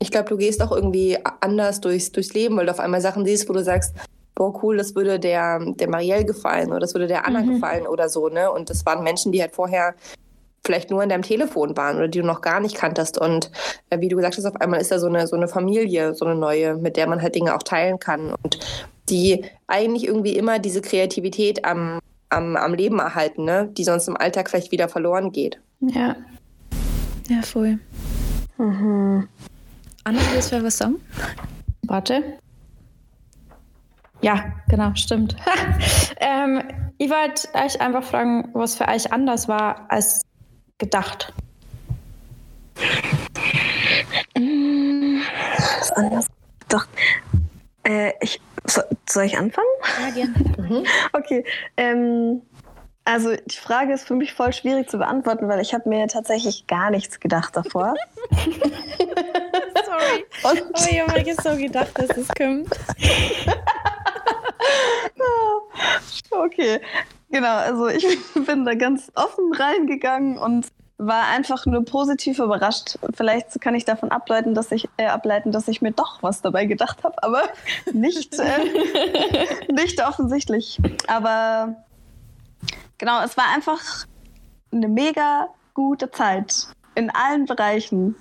Ich 0.01 0.11
glaube, 0.11 0.29
du 0.29 0.37
gehst 0.37 0.63
auch 0.63 0.71
irgendwie 0.71 1.19
anders 1.41 1.81
durchs, 1.81 2.13
durchs 2.13 2.33
Leben, 2.35 2.57
weil 2.57 2.67
du 2.67 2.73
auf 2.73 2.81
einmal 2.81 3.01
Sachen 3.01 3.25
siehst, 3.25 3.49
wo 3.49 3.53
du 3.53 3.65
sagst, 3.65 3.95
boah, 4.35 4.63
cool, 4.63 4.77
das 4.77 4.95
würde 4.95 5.19
der, 5.19 5.59
der 5.75 5.89
Marielle 5.89 6.25
gefallen 6.25 6.69
oder 6.71 6.81
das 6.81 6.95
würde 6.95 7.09
der 7.09 7.27
Anna 7.27 7.43
gefallen 7.43 7.87
oder 7.87 8.09
so, 8.09 8.29
ne? 8.29 8.51
Und 8.53 8.71
das 8.71 8.87
waren 8.87 9.03
Menschen, 9.03 9.33
die 9.33 9.41
halt 9.41 9.55
vorher 9.55 9.95
vielleicht 10.65 10.91
nur 10.91 11.03
in 11.03 11.09
deinem 11.09 11.23
Telefon 11.23 11.77
waren 11.77 11.97
oder 11.97 12.09
die 12.09 12.21
du 12.21 12.27
noch 12.27 12.43
gar 12.43 12.61
nicht 12.61 12.77
kanntest. 12.77 13.19
Und 13.19 13.51
äh, 13.91 14.01
wie 14.01 14.09
du 14.09 14.17
gesagt 14.17 14.37
hast, 14.37 14.45
auf 14.45 14.61
einmal 14.61 14.81
ist 14.81 14.93
da 14.93 14.99
so 14.99 15.07
eine, 15.07 15.27
so 15.27 15.35
eine 15.35 15.49
Familie, 15.49 16.15
so 16.15 16.25
eine 16.27 16.35
neue, 16.37 16.77
mit 16.77 16.97
der 16.97 17.09
man 17.09 17.23
halt 17.23 17.35
Dinge 17.35 17.55
auch 17.57 17.63
teilen 17.63 17.99
kann 17.99 18.33
und 18.43 18.59
die 19.09 19.45
eigentlich 19.67 20.07
irgendwie 20.07 20.37
immer 20.37 20.59
diese 20.59 20.83
Kreativität 20.83 21.65
am, 21.65 21.99
am, 22.29 22.57
am 22.57 22.75
Leben 22.75 22.99
erhalten, 22.99 23.45
ne? 23.45 23.69
Die 23.73 23.85
sonst 23.85 24.09
im 24.09 24.17
Alltag 24.17 24.51
vielleicht 24.51 24.73
wieder 24.73 24.89
verloren 24.89 25.33
geht. 25.33 25.61
Ja. 25.81 26.17
Ja, 27.29 27.43
voll. 27.43 27.79
Mhm. 28.57 29.29
Anna, 30.05 30.21
willst 30.33 30.53
du 30.53 30.63
was 30.63 30.79
sagen? 30.79 30.97
Warte. 31.83 32.39
Ja, 34.21 34.53
genau, 34.69 34.93
stimmt. 34.95 35.37
ähm, 36.21 36.63
ich 36.99 37.11
wollte 37.11 37.49
euch 37.55 37.81
einfach 37.81 38.03
fragen, 38.03 38.49
was 38.53 38.77
für 38.77 38.89
euch 38.89 39.13
anders 39.13 39.47
war 39.49 39.87
als 39.89 40.23
gedacht. 40.79 41.33
Was 44.35 45.93
anderes. 45.93 46.27
Doch. 46.69 46.87
Äh, 47.85 48.13
ich, 48.21 48.41
so, 48.67 48.83
soll 49.09 49.25
ich 49.25 49.39
anfangen? 49.39 49.67
Ja, 50.01 50.11
gerne. 50.11 50.85
Okay. 51.13 51.45
Ähm, 51.77 52.43
also 53.05 53.35
die 53.35 53.57
Frage 53.57 53.95
ist 53.95 54.07
für 54.07 54.15
mich 54.15 54.35
voll 54.35 54.53
schwierig 54.53 54.89
zu 54.91 54.99
beantworten, 54.99 55.49
weil 55.49 55.61
ich 55.61 55.73
habe 55.73 55.89
mir 55.89 56.07
tatsächlich 56.09 56.67
gar 56.67 56.91
nichts 56.91 57.21
gedacht 57.21 57.57
davor. 57.57 57.95
Sorry. 59.87 60.27
Und 60.43 60.45
Oh, 60.45 60.53
ich 60.91 61.01
habe 61.01 61.25
mir 61.25 61.35
so 61.35 61.57
gedacht, 61.57 61.91
dass 61.95 62.11
es 62.17 62.29
kommt. 62.29 62.69
okay, 66.31 66.81
genau. 67.31 67.57
Also 67.57 67.89
ich 67.89 68.07
bin 68.47 68.67
da 68.67 68.75
ganz 68.75 69.11
offen 69.15 69.55
reingegangen 69.55 70.37
und 70.37 70.67
war 70.99 71.29
einfach 71.29 71.65
nur 71.65 71.85
positiv 71.85 72.41
überrascht. 72.41 72.99
Vielleicht 73.15 73.61
kann 73.61 73.77
ich 73.77 73.85
davon 73.85 74.11
ableiten, 74.11 74.55
dass 74.55 74.73
ich 74.73 74.89
äh, 74.97 75.07
ableiten, 75.07 75.53
dass 75.53 75.69
ich 75.69 75.81
mir 75.81 75.93
doch 75.93 76.23
was 76.23 76.43
dabei 76.43 76.67
gedacht 76.67 77.05
habe, 77.05 77.23
aber 77.23 77.43
nicht 77.93 78.39
äh, 78.39 79.73
nicht 79.73 80.05
offensichtlich. 80.05 80.79
Aber 81.07 81.77
genau, 82.99 83.23
es 83.25 83.37
war 83.37 83.45
einfach 83.55 84.07
eine 84.73 84.89
mega 84.89 85.49
gute 85.73 86.11
Zeit 86.11 86.67
in 86.97 87.11
allen 87.11 87.47
Bereichen. 87.47 88.17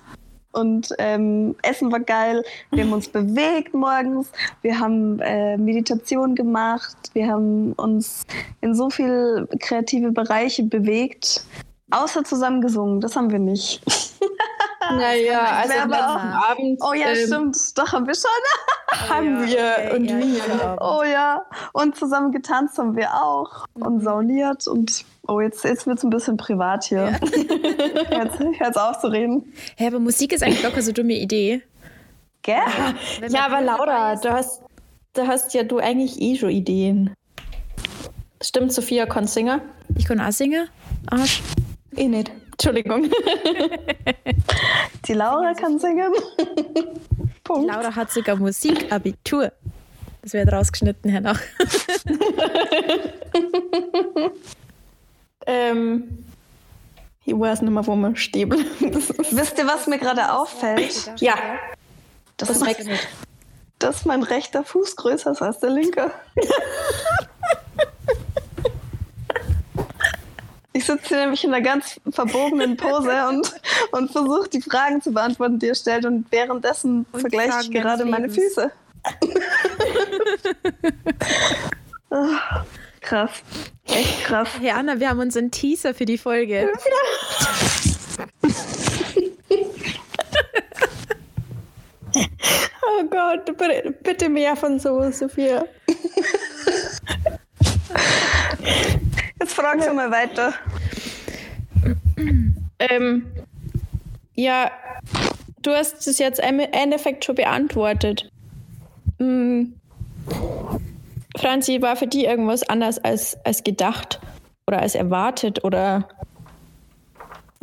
Und 0.52 0.94
ähm, 0.98 1.56
Essen 1.62 1.92
war 1.92 2.00
geil. 2.00 2.42
Wir 2.70 2.84
haben 2.84 2.92
uns 2.92 3.08
bewegt 3.18 3.74
morgens. 3.74 4.30
Wir 4.62 4.78
haben 4.78 5.20
äh, 5.20 5.56
Meditation 5.56 6.34
gemacht. 6.34 6.96
Wir 7.12 7.28
haben 7.28 7.72
uns 7.74 8.24
in 8.60 8.74
so 8.74 8.88
viele 8.88 9.48
kreative 9.60 10.10
Bereiche 10.12 10.62
bewegt. 10.62 11.44
Außer 11.90 12.24
zusammen 12.24 12.60
gesungen. 12.60 13.00
Das 13.00 13.16
haben 13.16 13.30
wir 13.30 13.38
nicht. 13.38 13.82
Naja, 14.90 15.42
also 15.42 15.74
am 15.74 15.92
Abend 15.92 16.80
Oh 16.82 16.94
ja, 16.94 17.08
ähm, 17.08 17.26
stimmt. 17.26 17.78
Doch, 17.78 17.92
haben 17.92 18.06
wir 18.06 18.14
schon. 18.14 18.30
haben 19.08 19.46
wir 19.46 19.58
okay, 19.58 19.96
und 19.96 20.04
ja, 20.06 20.18
wir. 20.18 20.38
ja. 20.38 20.76
Oh 20.80 21.02
ja. 21.02 21.44
Und 21.72 21.96
zusammen 21.96 22.32
getanzt 22.32 22.78
haben 22.78 22.96
wir 22.96 23.12
auch. 23.12 23.66
Und 23.74 24.00
sauniert. 24.00 24.66
Und 24.66 25.04
oh, 25.26 25.40
jetzt, 25.40 25.64
jetzt 25.64 25.86
wird 25.86 25.98
es 25.98 26.04
ein 26.04 26.10
bisschen 26.10 26.36
privat 26.36 26.84
hier. 26.84 27.18
Jetzt, 28.10 28.40
jetzt 28.60 28.78
aufzureden. 28.78 29.52
Hä, 29.76 29.88
aber 29.88 29.98
Musik 29.98 30.32
ist 30.32 30.42
eigentlich 30.42 30.62
locker 30.62 30.82
so 30.82 30.92
dumme 30.92 31.14
Idee. 31.14 31.62
Gell? 32.42 32.56
Ja, 32.56 32.94
man 33.20 33.36
aber 33.36 33.60
Laura, 33.60 34.16
du 34.16 34.32
hast, 34.32 34.62
du 35.14 35.26
hast 35.26 35.52
ja 35.54 35.64
du 35.64 35.78
eigentlich 35.78 36.20
eh 36.20 36.36
schon 36.36 36.50
Ideen. 36.50 37.14
Stimmt, 38.42 38.72
Sophia 38.72 39.06
kann 39.06 39.26
singen? 39.26 39.60
Ich 39.96 40.06
kann 40.06 40.20
auch 40.20 40.32
singen. 40.32 40.68
Arsch. 41.10 41.42
Eh 41.98 42.06
nicht. 42.08 42.30
Entschuldigung. 42.52 43.10
Die 45.06 45.12
Laura 45.14 45.52
kann 45.54 45.78
singen. 45.80 46.12
Punkt. 47.44 47.72
Laura 47.72 47.94
hat 47.94 48.10
sogar 48.12 48.36
Musikabitur. 48.36 49.50
Das 50.22 50.32
wird 50.32 50.52
rausgeschnitten, 50.52 51.10
Herr 51.10 51.20
noch. 51.22 51.38
ähm, 55.46 56.24
ich 57.24 57.34
weiß 57.38 57.62
nicht 57.62 57.70
mehr, 57.72 57.84
wo 57.86 57.94
wir 57.96 58.14
stehen. 58.16 58.50
Wisst 58.50 59.58
ihr, 59.58 59.66
was 59.66 59.86
mir 59.88 59.98
gerade 59.98 60.32
auffällt? 60.32 61.10
ja, 61.20 61.34
Das, 62.36 62.48
das 62.48 62.62
ist, 62.62 62.78
du. 62.80 62.96
dass 63.80 64.04
mein 64.04 64.22
rechter 64.22 64.62
Fuß 64.62 64.94
größer 64.96 65.32
ist 65.32 65.42
als 65.42 65.58
der 65.60 65.70
linke. 65.70 66.10
Ich 70.78 70.84
sitze 70.84 71.08
hier 71.08 71.16
nämlich 71.18 71.42
in 71.42 71.52
einer 71.52 71.60
ganz 71.60 72.00
verbogenen 72.08 72.76
Pose 72.76 73.26
und, 73.28 73.52
und 73.90 74.12
versuche 74.12 74.48
die 74.48 74.62
Fragen 74.62 75.02
zu 75.02 75.10
beantworten, 75.10 75.58
die 75.58 75.66
ihr 75.66 75.74
stellt. 75.74 76.06
Und 76.06 76.30
währenddessen 76.30 77.04
Und 77.10 77.20
vergleiche 77.20 77.62
ich 77.62 77.70
gerade 77.72 78.04
meine. 78.04 78.30
Füße. 78.30 78.70
Ah, 82.10 82.64
krass. 83.02 83.30
Echt 83.84 84.24
krass. 84.24 84.48
Hey 84.58 84.70
Anna, 84.70 84.98
wir 84.98 85.10
haben 85.10 85.20
uns 85.20 85.36
einen 85.36 85.50
Teaser 85.50 85.92
für 85.92 86.06
die 86.06 86.16
Folge. 86.16 86.72
Oh 92.90 93.04
Gott, 93.04 93.44
bitte, 93.44 93.94
bitte 94.02 94.28
mehr 94.28 94.56
von 94.56 94.80
so, 94.80 95.10
Sophia. 95.12 95.64
Frage 99.46 99.82
sie 99.82 99.92
mal 99.92 100.10
weiter. 100.10 100.54
Ähm, 102.78 103.26
ja, 104.34 104.70
du 105.62 105.72
hast 105.72 106.06
es 106.06 106.18
jetzt 106.18 106.40
im 106.40 106.60
Endeffekt 106.60 107.24
schon 107.24 107.34
beantwortet. 107.34 108.30
Hm. 109.18 109.74
Franzi, 111.36 111.82
war 111.82 111.96
für 111.96 112.06
die 112.06 112.24
irgendwas 112.24 112.68
anders 112.68 112.98
als, 112.98 113.36
als 113.44 113.62
gedacht 113.62 114.20
oder 114.66 114.80
als 114.80 114.94
erwartet 114.94 115.64
oder 115.64 116.08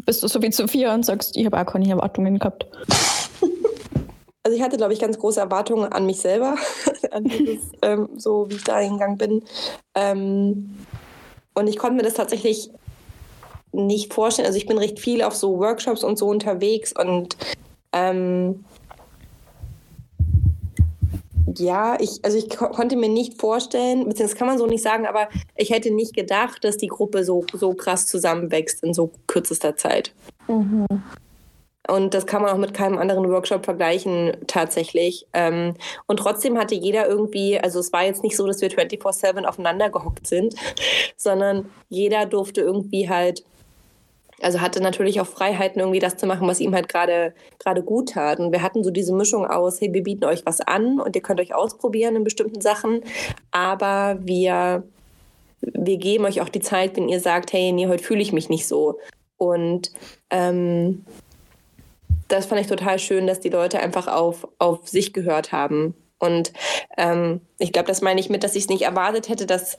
bist 0.05 0.23
du 0.23 0.27
so 0.27 0.41
wie 0.41 0.51
Sophia 0.51 0.93
und 0.93 1.05
sagst, 1.05 1.35
ich 1.35 1.45
habe 1.45 1.59
auch 1.59 1.65
keine 1.65 1.89
Erwartungen 1.89 2.39
gehabt? 2.39 2.65
Also 4.43 4.55
ich 4.55 4.63
hatte, 4.63 4.77
glaube 4.77 4.93
ich, 4.93 4.99
ganz 4.99 5.17
große 5.17 5.39
Erwartungen 5.39 5.91
an 5.91 6.05
mich 6.05 6.17
selber, 6.17 6.55
an 7.11 7.23
dieses, 7.23 7.71
ähm, 7.81 8.09
so 8.15 8.47
wie 8.47 8.55
ich 8.55 8.63
da 8.63 8.77
hingegangen 8.77 9.17
bin. 9.17 9.43
Ähm, 9.95 10.75
und 11.55 11.67
ich 11.67 11.77
konnte 11.77 11.95
mir 11.95 12.03
das 12.03 12.13
tatsächlich 12.13 12.69
nicht 13.71 14.13
vorstellen. 14.13 14.45
Also 14.45 14.57
ich 14.57 14.67
bin 14.67 14.77
recht 14.77 14.99
viel 14.99 15.21
auf 15.21 15.35
so 15.35 15.59
Workshops 15.59 16.03
und 16.03 16.17
so 16.17 16.27
unterwegs 16.27 16.93
und 16.93 17.35
ähm, 17.91 18.63
ja, 21.57 21.97
ich, 21.99 22.19
also 22.23 22.37
ich 22.37 22.49
ko 22.49 22.69
konnte 22.69 22.95
mir 22.95 23.09
nicht 23.09 23.39
vorstellen, 23.39 24.07
beziehungsweise 24.07 24.37
kann 24.37 24.47
man 24.47 24.57
so 24.57 24.67
nicht 24.67 24.83
sagen, 24.83 25.05
aber 25.05 25.29
ich 25.55 25.69
hätte 25.69 25.91
nicht 25.91 26.13
gedacht, 26.13 26.63
dass 26.63 26.77
die 26.77 26.87
Gruppe 26.87 27.23
so, 27.23 27.45
so 27.53 27.73
krass 27.73 28.07
zusammenwächst 28.07 28.83
in 28.83 28.93
so 28.93 29.11
kürzester 29.27 29.75
Zeit. 29.75 30.13
Mhm. 30.47 30.85
Und 31.87 32.13
das 32.13 32.25
kann 32.25 32.41
man 32.41 32.51
auch 32.51 32.57
mit 32.57 32.73
keinem 32.73 32.97
anderen 32.97 33.29
Workshop 33.29 33.65
vergleichen, 33.65 34.37
tatsächlich. 34.47 35.27
Ähm, 35.33 35.75
und 36.07 36.17
trotzdem 36.17 36.57
hatte 36.57 36.75
jeder 36.75 37.07
irgendwie, 37.07 37.59
also 37.59 37.79
es 37.79 37.93
war 37.93 38.03
jetzt 38.03 38.23
nicht 38.23 38.35
so, 38.35 38.47
dass 38.47 38.61
wir 38.61 38.69
24-7 38.69 39.45
aufeinander 39.45 39.89
gehockt 39.89 40.27
sind, 40.27 40.55
sondern 41.17 41.69
jeder 41.89 42.25
durfte 42.25 42.61
irgendwie 42.61 43.09
halt 43.09 43.43
also 44.41 44.61
hatte 44.61 44.81
natürlich 44.81 45.21
auch 45.21 45.27
Freiheiten, 45.27 45.79
irgendwie 45.79 45.99
das 45.99 46.17
zu 46.17 46.25
machen, 46.25 46.47
was 46.47 46.59
ihm 46.59 46.75
halt 46.75 46.89
gerade 46.89 47.33
gut 47.85 48.09
tat. 48.09 48.39
Und 48.39 48.51
wir 48.51 48.61
hatten 48.61 48.83
so 48.83 48.91
diese 48.91 49.13
Mischung 49.13 49.47
aus, 49.47 49.79
hey, 49.79 49.93
wir 49.93 50.03
bieten 50.03 50.25
euch 50.25 50.45
was 50.45 50.61
an 50.61 50.99
und 50.99 51.15
ihr 51.15 51.21
könnt 51.21 51.39
euch 51.39 51.53
ausprobieren 51.53 52.15
in 52.15 52.23
bestimmten 52.23 52.61
Sachen, 52.61 53.01
aber 53.51 54.17
wir, 54.21 54.83
wir 55.61 55.97
geben 55.97 56.25
euch 56.25 56.41
auch 56.41 56.49
die 56.49 56.59
Zeit, 56.59 56.97
wenn 56.97 57.09
ihr 57.09 57.19
sagt, 57.19 57.53
hey, 57.53 57.71
nee, 57.71 57.87
heute 57.87 58.03
fühle 58.03 58.21
ich 58.21 58.33
mich 58.33 58.49
nicht 58.49 58.67
so. 58.67 58.99
Und 59.37 59.91
ähm, 60.29 61.05
das 62.27 62.45
fand 62.45 62.61
ich 62.61 62.67
total 62.67 62.99
schön, 62.99 63.27
dass 63.27 63.39
die 63.39 63.49
Leute 63.49 63.79
einfach 63.79 64.07
auf, 64.07 64.47
auf 64.57 64.88
sich 64.88 65.13
gehört 65.13 65.51
haben. 65.51 65.93
Und 66.17 66.53
ähm, 66.97 67.41
ich 67.57 67.71
glaube, 67.71 67.88
das 67.88 68.01
meine 68.01 68.19
ich 68.19 68.29
mit, 68.29 68.43
dass 68.43 68.55
ich 68.55 68.63
es 68.63 68.69
nicht 68.69 68.83
erwartet 68.83 69.29
hätte, 69.29 69.45
dass 69.45 69.77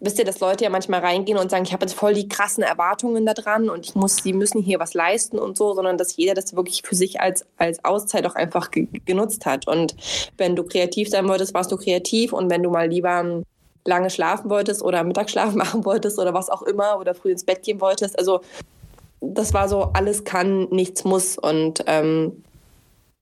wisst 0.00 0.18
ihr, 0.18 0.24
dass 0.24 0.40
Leute 0.40 0.64
ja 0.64 0.70
manchmal 0.70 1.00
reingehen 1.00 1.38
und 1.38 1.50
sagen, 1.50 1.64
ich 1.64 1.72
habe 1.72 1.84
jetzt 1.84 1.94
voll 1.94 2.14
die 2.14 2.28
krassen 2.28 2.62
Erwartungen 2.62 3.26
da 3.26 3.34
dran 3.34 3.68
und 3.68 3.84
ich 3.84 3.94
muss, 3.94 4.16
sie 4.16 4.32
müssen 4.32 4.62
hier 4.62 4.78
was 4.78 4.94
leisten 4.94 5.38
und 5.38 5.56
so, 5.56 5.74
sondern 5.74 5.98
dass 5.98 6.16
jeder 6.16 6.34
das 6.34 6.54
wirklich 6.54 6.82
für 6.84 6.94
sich 6.94 7.20
als, 7.20 7.44
als 7.56 7.84
Auszeit 7.84 8.24
auch 8.26 8.34
einfach 8.34 8.70
ge 8.70 8.86
genutzt 9.04 9.44
hat. 9.44 9.66
Und 9.66 9.96
wenn 10.36 10.54
du 10.54 10.62
kreativ 10.62 11.08
sein 11.08 11.28
wolltest, 11.28 11.52
warst 11.54 11.72
du 11.72 11.76
kreativ 11.76 12.32
und 12.32 12.48
wenn 12.50 12.62
du 12.62 12.70
mal 12.70 12.88
lieber 12.88 13.42
lange 13.84 14.10
schlafen 14.10 14.50
wolltest 14.50 14.82
oder 14.82 15.02
Mittagsschlaf 15.02 15.54
machen 15.56 15.84
wolltest 15.84 16.18
oder 16.18 16.32
was 16.32 16.48
auch 16.48 16.62
immer 16.62 16.98
oder 17.00 17.14
früh 17.14 17.32
ins 17.32 17.44
Bett 17.44 17.62
gehen 17.62 17.80
wolltest, 17.80 18.18
also 18.18 18.40
das 19.20 19.54
war 19.54 19.68
so, 19.68 19.90
alles 19.94 20.24
kann, 20.24 20.68
nichts 20.70 21.04
muss 21.04 21.38
und 21.38 21.84
ähm, 21.86 22.42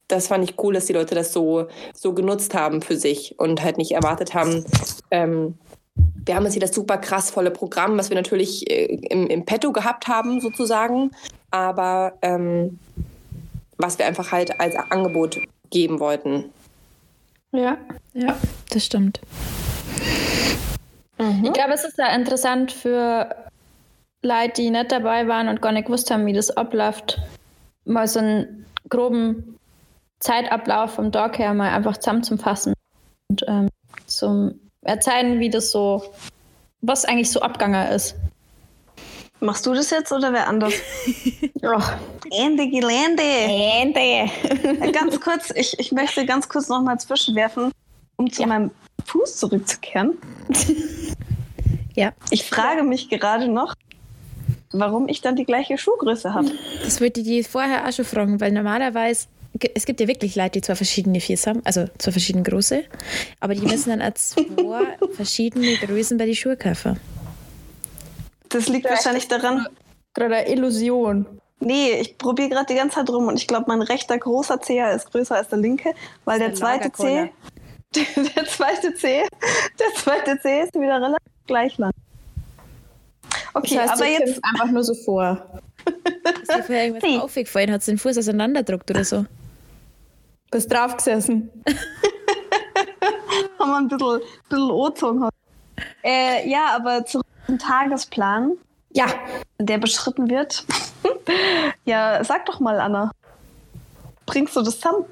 das 0.08 0.28
fand 0.28 0.44
ich 0.44 0.58
cool, 0.62 0.74
dass 0.74 0.86
die 0.86 0.92
Leute 0.92 1.14
das 1.14 1.32
so, 1.32 1.66
so 1.92 2.12
genutzt 2.12 2.54
haben 2.54 2.80
für 2.80 2.96
sich 2.96 3.38
und 3.38 3.62
halt 3.62 3.76
nicht 3.76 3.92
erwartet 3.92 4.34
haben, 4.34 4.64
ähm, 5.10 5.58
wir 6.26 6.34
haben 6.34 6.44
jetzt 6.44 6.54
hier 6.54 6.60
das 6.60 6.74
super 6.74 6.98
krass 6.98 7.30
volle 7.30 7.50
Programm, 7.50 7.96
was 7.96 8.10
wir 8.10 8.16
natürlich 8.16 8.68
äh, 8.70 8.96
im, 9.10 9.28
im 9.28 9.44
Petto 9.44 9.72
gehabt 9.72 10.08
haben, 10.08 10.40
sozusagen. 10.40 11.12
Aber 11.50 12.14
ähm, 12.20 12.78
was 13.78 13.98
wir 13.98 14.06
einfach 14.06 14.32
halt 14.32 14.58
als 14.60 14.74
Angebot 14.74 15.40
geben 15.70 16.00
wollten. 16.00 16.46
Ja, 17.52 17.78
ja, 18.12 18.36
das 18.70 18.84
stimmt. 18.84 19.20
Mhm. 21.18 21.44
Ich 21.44 21.52
glaube, 21.52 21.72
es 21.72 21.84
ist 21.84 21.96
ja 21.96 22.14
interessant 22.14 22.72
für 22.72 23.34
Leute, 24.22 24.62
die 24.62 24.70
nicht 24.70 24.92
dabei 24.92 25.28
waren 25.28 25.48
und 25.48 25.62
gar 25.62 25.72
nicht 25.72 25.86
gewusst 25.86 26.10
haben, 26.10 26.26
wie 26.26 26.32
das 26.32 26.56
abläuft, 26.56 27.18
mal 27.84 28.08
so 28.08 28.18
einen 28.20 28.66
groben 28.88 29.58
Zeitablauf 30.20 30.94
vom 30.94 31.12
Tag 31.12 31.38
her 31.38 31.54
mal 31.54 31.72
einfach 31.72 31.96
zusammenzufassen 31.98 32.74
und 33.28 33.44
ähm, 33.46 33.68
zum 34.06 34.58
erzählen, 34.82 35.38
wie 35.40 35.50
das 35.50 35.70
so, 35.70 36.02
was 36.80 37.04
eigentlich 37.04 37.30
so 37.30 37.40
abgegangen 37.40 37.88
ist. 37.88 38.16
Machst 39.40 39.66
du 39.66 39.74
das 39.74 39.90
jetzt 39.90 40.12
oder 40.12 40.32
wer 40.32 40.48
anders? 40.48 40.72
oh. 41.62 41.82
Ende 42.30 42.68
Gelände. 42.68 43.22
Ende. 43.22 44.30
ganz 44.92 45.20
kurz, 45.20 45.52
ich, 45.54 45.78
ich 45.78 45.92
möchte 45.92 46.24
ganz 46.24 46.48
kurz 46.48 46.68
noch 46.68 46.80
mal 46.80 46.98
zwischenwerfen, 46.98 47.70
um 48.16 48.32
zu 48.32 48.42
ja. 48.42 48.48
meinem 48.48 48.70
Fuß 49.04 49.36
zurückzukehren. 49.36 50.16
ja. 51.94 52.12
Ich 52.30 52.48
frage 52.48 52.82
mich 52.82 53.10
gerade 53.10 53.48
noch, 53.48 53.74
warum 54.72 55.08
ich 55.08 55.20
dann 55.20 55.36
die 55.36 55.44
gleiche 55.44 55.78
Schuhgröße 55.78 56.34
habe. 56.34 56.50
Das 56.84 57.00
wollte 57.00 57.20
ich 57.20 57.26
dir 57.26 57.44
vorher 57.44 57.86
auch 57.86 57.92
schon 57.92 58.04
fragen, 58.04 58.40
weil 58.40 58.52
normalerweise 58.52 59.28
es 59.74 59.86
gibt 59.86 60.00
ja 60.00 60.08
wirklich 60.08 60.36
Leute, 60.36 60.52
die 60.52 60.60
zwei 60.60 60.74
verschiedene 60.74 61.20
Füße 61.20 61.48
haben, 61.48 61.62
also 61.64 61.86
zwei 61.98 62.12
verschiedene 62.12 62.44
große, 62.44 62.84
aber 63.40 63.54
die 63.54 63.62
müssen 63.62 63.90
dann 63.90 64.02
auch 64.02 64.14
zwei 64.14 64.98
verschiedene 65.14 65.76
Größen 65.76 66.18
bei 66.18 66.26
den 66.26 66.34
Schuhe 66.34 66.56
kaufen. 66.56 67.00
Das 68.48 68.68
liegt 68.68 68.86
Vielleicht 68.86 69.04
wahrscheinlich 69.04 69.28
daran. 69.28 69.66
Gerade 70.14 70.36
eine 70.36 70.48
Illusion. 70.48 71.26
Nee, 71.58 71.92
ich 72.00 72.18
probiere 72.18 72.50
gerade 72.50 72.66
die 72.66 72.74
ganze 72.74 72.96
Zeit 72.96 73.08
rum 73.10 73.28
und 73.28 73.36
ich 73.36 73.46
glaube, 73.46 73.64
mein 73.68 73.82
rechter 73.82 74.18
großer 74.18 74.60
Zeher 74.60 74.94
ist 74.94 75.10
größer 75.10 75.36
als 75.36 75.48
der 75.48 75.58
linke, 75.58 75.94
weil 76.24 76.38
der 76.38 76.54
zweite 76.54 76.92
Zeh, 76.92 77.30
der 77.94 78.46
zweite 78.46 78.94
Zeh, 78.94 79.22
der 79.78 79.94
zweite 79.94 80.38
Zeh 80.40 80.62
ist 80.62 80.74
wieder 80.74 80.96
relativ 80.96 81.32
gleich 81.46 81.78
lang. 81.78 81.92
Okay, 83.56 83.76
das 83.76 83.92
heißt, 83.92 84.02
aber 84.02 84.10
jetzt 84.10 84.44
einfach 84.44 84.70
nur 84.70 84.84
so 84.84 84.92
vor. 84.92 85.62
Ist 86.42 86.54
dir 86.54 86.62
vorher 86.62 86.84
irgendwas 86.84 87.10
hey. 87.10 87.18
aufgefallen? 87.18 87.72
Hat 87.72 87.86
den 87.86 87.96
Fuß 87.96 88.18
auseinanderdruckt 88.18 88.90
oder 88.90 89.02
so? 89.02 89.24
Bist 90.50 90.70
drauf 90.70 90.94
gesessen. 90.96 91.50
Haben 93.58 93.70
wir 93.70 93.76
ein 93.78 93.88
bisschen, 93.88 94.20
bisschen 94.48 94.70
O-Ton 94.70 95.30
äh, 96.04 96.48
Ja, 96.48 96.76
aber 96.76 97.04
zurück 97.06 97.26
zum 97.46 97.58
Tagesplan. 97.58 98.52
Ja. 98.92 99.06
Der 99.58 99.78
beschritten 99.78 100.28
wird. 100.28 100.66
ja, 101.86 102.22
sag 102.24 102.44
doch 102.44 102.60
mal, 102.60 102.78
Anna. 102.78 103.10
Bringst 104.26 104.54
du 104.54 104.60
das 104.60 104.80
zusammen? 104.80 105.06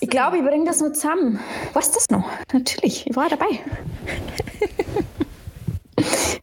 ich 0.00 0.10
glaube, 0.10 0.36
ich 0.36 0.44
bringe 0.44 0.66
das 0.66 0.80
nur 0.80 0.92
zusammen. 0.92 1.40
Was 1.72 1.86
ist 1.86 1.96
das 1.96 2.10
noch? 2.10 2.28
Natürlich, 2.52 3.06
ich 3.06 3.16
war 3.16 3.30
dabei. 3.30 3.46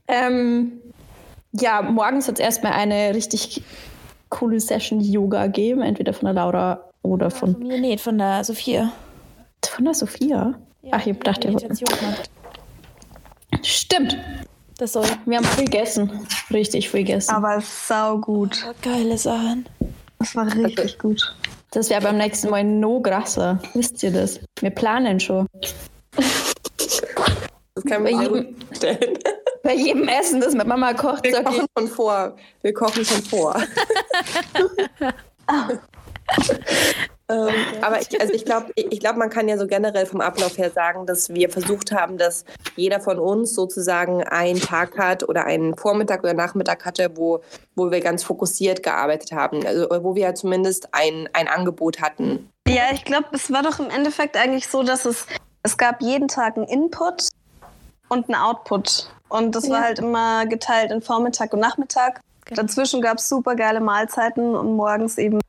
ähm, 0.08 0.82
ja, 1.60 1.82
morgens 1.82 2.28
wird 2.28 2.40
es 2.40 2.46
erstmal 2.46 2.74
eine 2.74 3.14
richtig 3.14 3.62
coole 4.30 4.60
Session 4.60 5.02
Yoga 5.02 5.48
geben, 5.48 5.82
entweder 5.82 6.14
von 6.14 6.26
der 6.26 6.34
Laura 6.34 6.90
oder 7.02 7.32
von. 7.32 7.54
Von 7.54 7.68
mir 7.68 7.80
nicht, 7.80 8.04
von 8.04 8.18
der 8.18 8.44
Sophia. 8.44 8.92
Von 9.66 9.86
der 9.86 9.94
Sophia? 9.94 10.56
Ja, 10.82 10.92
Ach, 10.92 11.06
ich 11.06 11.18
dachte, 11.20 11.48
Meditation 11.48 12.00
gemacht. 12.00 12.30
Stimmt. 13.64 14.18
Das 14.78 14.94
soll. 14.94 15.06
Wir 15.26 15.38
haben 15.38 15.46
viel 15.46 15.66
gegessen. 15.66 16.28
Richtig 16.52 16.90
viel 16.90 17.02
gegessen. 17.02 17.34
Aber 17.34 17.62
sau 17.62 18.18
gut. 18.18 18.66
Oh, 18.70 18.74
geile 18.82 19.18
Sachen. 19.18 19.66
Das 20.20 20.36
war 20.36 20.54
richtig 20.54 21.00
gut. 21.00 21.34
Das 21.72 21.90
wäre 21.90 22.02
beim 22.02 22.18
nächsten 22.18 22.50
Mal 22.50 22.64
no 22.64 23.00
grasser. 23.02 23.60
Wisst 23.74 24.04
ihr 24.04 24.12
das? 24.12 24.40
Wir 24.60 24.70
planen 24.70 25.20
schon. 25.20 25.48
Das 27.76 27.84
kann 27.84 28.04
man 28.04 28.22
jedem 28.22 28.56
stellen. 28.74 29.20
Bei 29.64 29.74
jedem 29.74 30.08
Essen, 30.08 30.40
das 30.40 30.54
mit 30.54 30.68
Mama 30.68 30.94
kocht, 30.94 31.24
wir 31.24 31.44
kochen 31.44 31.66
ich. 31.66 31.72
schon 31.78 31.88
vor. 31.88 32.36
Wir 32.62 32.74
kochen 32.74 33.04
schon 33.04 33.24
vor. 33.24 33.56
ähm, 37.30 37.54
aber 37.82 38.02
ich, 38.02 38.20
also 38.20 38.34
ich 38.34 38.46
glaube, 38.46 38.72
ich 38.76 39.00
glaub, 39.00 39.18
man 39.18 39.30
kann 39.30 39.48
ja 39.48 39.58
so 39.58 39.68
generell 39.68 40.06
vom 40.06 40.22
Ablauf 40.22 40.58
her 40.58 40.72
sagen, 40.72 41.06
dass 41.06 41.30
wir 41.30 41.50
versucht 41.50 41.92
haben, 41.92 42.18
dass 42.18 42.46
jeder 42.76 43.00
von 43.00 43.20
uns 43.20 43.54
sozusagen 43.54 44.24
einen 44.24 44.60
Tag 44.60 44.98
hat 44.98 45.28
oder 45.28 45.46
einen 45.46 45.76
Vormittag 45.76 46.24
oder 46.24 46.34
Nachmittag 46.34 46.86
hatte, 46.86 47.12
wo, 47.16 47.42
wo 47.76 47.92
wir 47.92 48.00
ganz 48.00 48.24
fokussiert 48.24 48.84
gearbeitet 48.84 49.32
haben. 49.32 49.66
Also 49.66 49.88
wo 50.02 50.16
wir 50.16 50.24
ja 50.24 50.34
zumindest 50.36 50.90
ein, 50.94 51.30
ein 51.34 51.48
Angebot 51.48 52.02
hatten. 52.02 52.50
Ja, 52.68 52.86
ich 52.94 53.04
glaube, 53.04 53.28
es 53.34 53.52
war 53.52 53.64
doch 53.64 53.80
im 53.80 53.90
Endeffekt 53.90 54.38
eigentlich 54.38 54.68
so, 54.68 54.84
dass 54.84 55.06
es, 55.06 55.28
es 55.64 55.78
gab 55.78 56.02
jeden 56.02 56.28
Tag 56.28 56.58
einen 56.58 56.68
Input 56.68 57.30
und 58.16 58.30
einen 58.30 58.42
Output. 58.42 59.10
Und 59.30 59.56
das 59.56 59.68
ja. 59.68 59.74
war 59.74 59.82
halt 59.82 60.00
immer 60.00 60.46
geteilt 60.46 60.92
in 60.92 61.02
Vormittag 61.02 61.54
und 61.54 61.60
Nachmittag. 61.60 62.22
Genau. 62.46 62.62
Dazwischen 62.62 63.02
gab 63.02 63.18
es 63.18 63.28
super 63.28 63.56
geile 63.56 63.80
Mahlzeiten 63.80 64.56
und 64.56 64.76
morgens 64.76 65.18
eben 65.18 65.40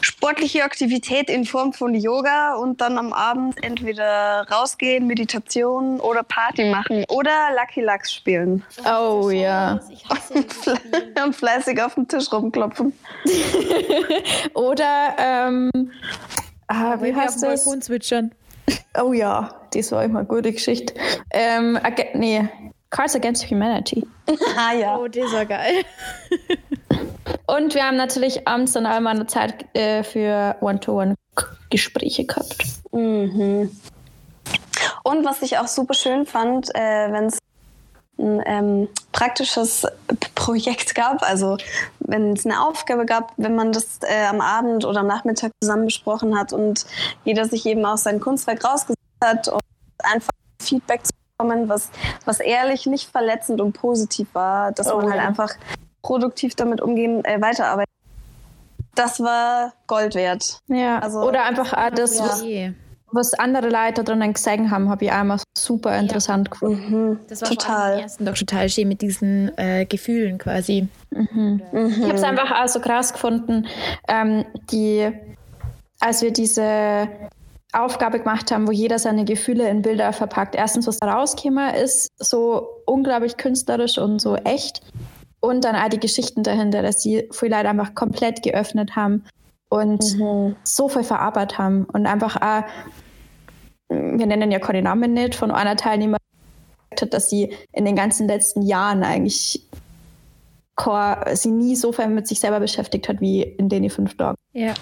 sportliche 0.00 0.64
Aktivität 0.64 1.28
in 1.28 1.44
Form 1.44 1.72
von 1.72 1.94
Yoga 1.94 2.54
und 2.54 2.80
dann 2.80 2.98
am 2.98 3.12
Abend 3.12 3.62
entweder 3.62 4.46
rausgehen, 4.50 5.06
Meditation 5.06 6.00
oder 6.00 6.22
Party 6.22 6.70
machen 6.70 7.04
oder 7.08 7.50
Lucky 7.56 7.82
Lux 7.82 8.12
spielen. 8.12 8.64
Oh 8.84 9.30
ja. 9.30 9.80
Ich 9.90 10.08
hasse 10.08 10.42
dieses 10.42 10.62
Spiel. 10.62 11.14
Und 11.24 11.34
fleißig 11.34 11.80
auf 11.82 11.94
den 11.94 12.08
Tisch 12.08 12.32
rumklopfen. 12.32 12.92
Oder, 14.54 15.14
ähm, 15.18 15.70
ah, 16.68 16.96
wie 17.00 17.14
heißt 17.14 17.42
das? 17.42 17.64
Balkon 17.64 17.82
zwitschern. 17.82 18.32
Oh 19.00 19.12
ja, 19.12 19.54
das 19.72 19.92
war 19.92 20.04
immer 20.04 20.20
eine 20.20 20.28
gute 20.28 20.52
Geschichte. 20.52 20.94
Ähm, 21.30 21.78
ag- 21.82 22.14
nee, 22.14 22.48
Cards 22.90 23.14
Against 23.14 23.50
Humanity. 23.50 24.06
ah 24.56 24.72
ja. 24.72 24.96
Oh, 24.96 25.06
das 25.08 25.32
war 25.32 25.44
geil. 25.44 25.84
Und 27.46 27.74
wir 27.74 27.84
haben 27.84 27.96
natürlich 27.96 28.46
abends 28.46 28.72
dann 28.72 28.86
auch 28.86 28.98
mal 29.00 29.10
eine 29.14 29.26
Zeit 29.26 29.66
äh, 29.76 30.02
für 30.02 30.56
One-to-One-Gespräche 30.60 32.24
gehabt. 32.24 32.64
Mhm. 32.92 33.70
Und 35.04 35.24
was 35.24 35.42
ich 35.42 35.58
auch 35.58 35.68
super 35.68 35.94
schön 35.94 36.26
fand, 36.26 36.74
äh, 36.74 37.12
wenn 37.12 37.26
es 37.26 37.38
ein 38.18 38.42
ähm, 38.46 38.88
praktisches 39.12 39.86
Projekt 40.34 40.94
gab, 40.94 41.22
also 41.22 41.58
wenn 42.00 42.32
es 42.32 42.46
eine 42.46 42.62
Aufgabe 42.66 43.04
gab, 43.04 43.32
wenn 43.36 43.54
man 43.54 43.72
das 43.72 43.98
äh, 44.02 44.26
am 44.26 44.40
Abend 44.40 44.84
oder 44.84 45.00
am 45.00 45.06
Nachmittag 45.06 45.52
zusammen 45.62 45.84
besprochen 45.86 46.38
hat 46.38 46.52
und 46.52 46.86
jeder 47.24 47.44
sich 47.46 47.66
eben 47.66 47.84
auch 47.84 47.98
sein 47.98 48.20
Kunstwerk 48.20 48.64
rausgesucht 48.64 48.98
hat 49.22 49.48
und 49.48 49.60
einfach 50.02 50.30
Feedback 50.62 51.04
zu 51.06 51.12
bekommen, 51.36 51.68
was, 51.68 51.90
was 52.24 52.40
ehrlich, 52.40 52.86
nicht 52.86 53.10
verletzend 53.10 53.60
und 53.60 53.72
positiv 53.74 54.28
war, 54.32 54.72
dass 54.72 54.90
Oh 54.90 54.96
man 54.96 55.10
halt 55.10 55.20
einfach 55.20 55.50
produktiv 56.02 56.54
damit 56.54 56.80
umgehen, 56.80 57.24
äh, 57.24 57.40
weiterarbeiten. 57.42 57.90
Das 58.94 59.20
war 59.20 59.74
Gold 59.86 60.14
wert. 60.14 60.60
Ja, 60.68 61.00
Also- 61.00 61.20
oder 61.20 61.44
einfach 61.44 61.72
auch 61.74 61.90
das, 61.90 62.18
Ja. 62.18 62.24
was. 62.24 62.42
Was 63.12 63.34
andere 63.34 63.68
Leute 63.68 64.04
drinnen 64.04 64.32
gesehen 64.32 64.70
haben, 64.70 64.88
habe 64.88 65.04
ich 65.04 65.12
auch 65.12 65.20
immer 65.20 65.38
super 65.56 65.96
interessant 65.98 66.50
gefunden. 66.50 67.10
Mhm. 67.10 67.18
Das 67.28 67.42
war 67.42 67.48
vor 67.48 67.48
allem 67.48 67.58
Total. 67.58 67.94
im 67.94 68.02
ersten 68.02 68.26
doch 68.26 68.34
total 68.34 68.68
schön 68.68 68.88
mit 68.88 69.00
diesen 69.00 69.56
äh, 69.58 69.86
Gefühlen 69.86 70.38
quasi. 70.38 70.88
Mhm. 71.10 71.62
Ich 71.72 72.02
habe 72.02 72.14
es 72.14 72.22
einfach 72.22 72.50
auch 72.50 72.68
so 72.68 72.80
krass 72.80 73.12
gefunden, 73.12 73.66
ähm, 74.08 74.44
die, 74.70 75.10
als 76.00 76.22
wir 76.22 76.32
diese 76.32 77.08
Aufgabe 77.72 78.18
gemacht 78.18 78.50
haben, 78.50 78.66
wo 78.66 78.72
jeder 78.72 78.98
seine 78.98 79.24
Gefühle 79.24 79.68
in 79.68 79.82
Bilder 79.82 80.12
verpackt. 80.12 80.54
Erstens, 80.54 80.86
was 80.86 80.98
da 80.98 81.12
rauskäme, 81.12 81.78
ist 81.78 82.10
so 82.18 82.66
unglaublich 82.86 83.36
künstlerisch 83.36 83.98
und 83.98 84.20
so 84.20 84.36
echt. 84.36 84.80
Und 85.40 85.64
dann 85.64 85.76
auch 85.76 85.88
die 85.88 86.00
Geschichten 86.00 86.42
dahinter, 86.42 86.82
dass 86.82 86.98
die 86.98 87.28
viele 87.30 87.56
Leute 87.56 87.68
einfach 87.68 87.94
komplett 87.94 88.42
geöffnet 88.42 88.96
haben 88.96 89.24
und 89.68 90.02
Mhm. 90.18 90.56
so 90.64 90.88
viel 90.88 91.04
verarbeitet 91.04 91.58
haben. 91.58 91.84
Und 91.84 92.06
einfach 92.06 92.36
auch, 92.36 92.64
wir 93.88 94.26
nennen 94.26 94.50
ja 94.50 94.58
keine 94.58 94.82
Namen 94.82 95.12
nicht, 95.14 95.34
von 95.34 95.50
einer 95.50 95.76
Teilnehmer 95.76 96.18
gesagt 96.90 97.02
hat, 97.02 97.14
dass 97.14 97.30
sie 97.30 97.52
in 97.72 97.84
den 97.84 97.96
ganzen 97.96 98.26
letzten 98.26 98.62
Jahren 98.62 99.02
eigentlich 99.02 99.62
sie 101.34 101.50
nie 101.50 101.74
so 101.74 101.90
viel 101.92 102.08
mit 102.08 102.26
sich 102.28 102.38
selber 102.38 102.60
beschäftigt 102.60 103.08
hat 103.08 103.20
wie 103.20 103.42
in 103.42 103.68
den 103.70 103.88
fünf 103.88 104.14
Tagen. 104.16 104.36
Ja. 104.52 104.74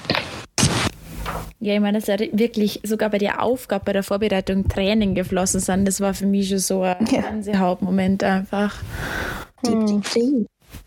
Ja, 1.61 1.75
ich 1.75 1.81
meine, 1.81 1.99
dass 1.99 2.09
ja 2.09 2.19
wirklich 2.19 2.81
sogar 2.83 3.09
bei 3.11 3.19
der 3.19 3.43
Aufgabe, 3.43 3.85
bei 3.87 3.93
der 3.93 4.03
Vorbereitung 4.03 4.69
Tränen 4.69 5.15
geflossen 5.15 5.61
sind. 5.61 5.87
Das 5.87 6.01
war 6.01 6.13
für 6.13 6.27
mich 6.27 6.49
schon 6.49 6.59
so 6.59 6.83
ein 6.83 7.07
Ja. 7.11 7.23
Gänsehautmoment 7.23 8.23
einfach. 8.25 8.75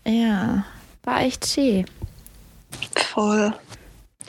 Ja, 0.06 0.64
war 1.04 1.22
echt 1.22 1.46
schön. 1.46 1.86
Voll. 2.94 3.52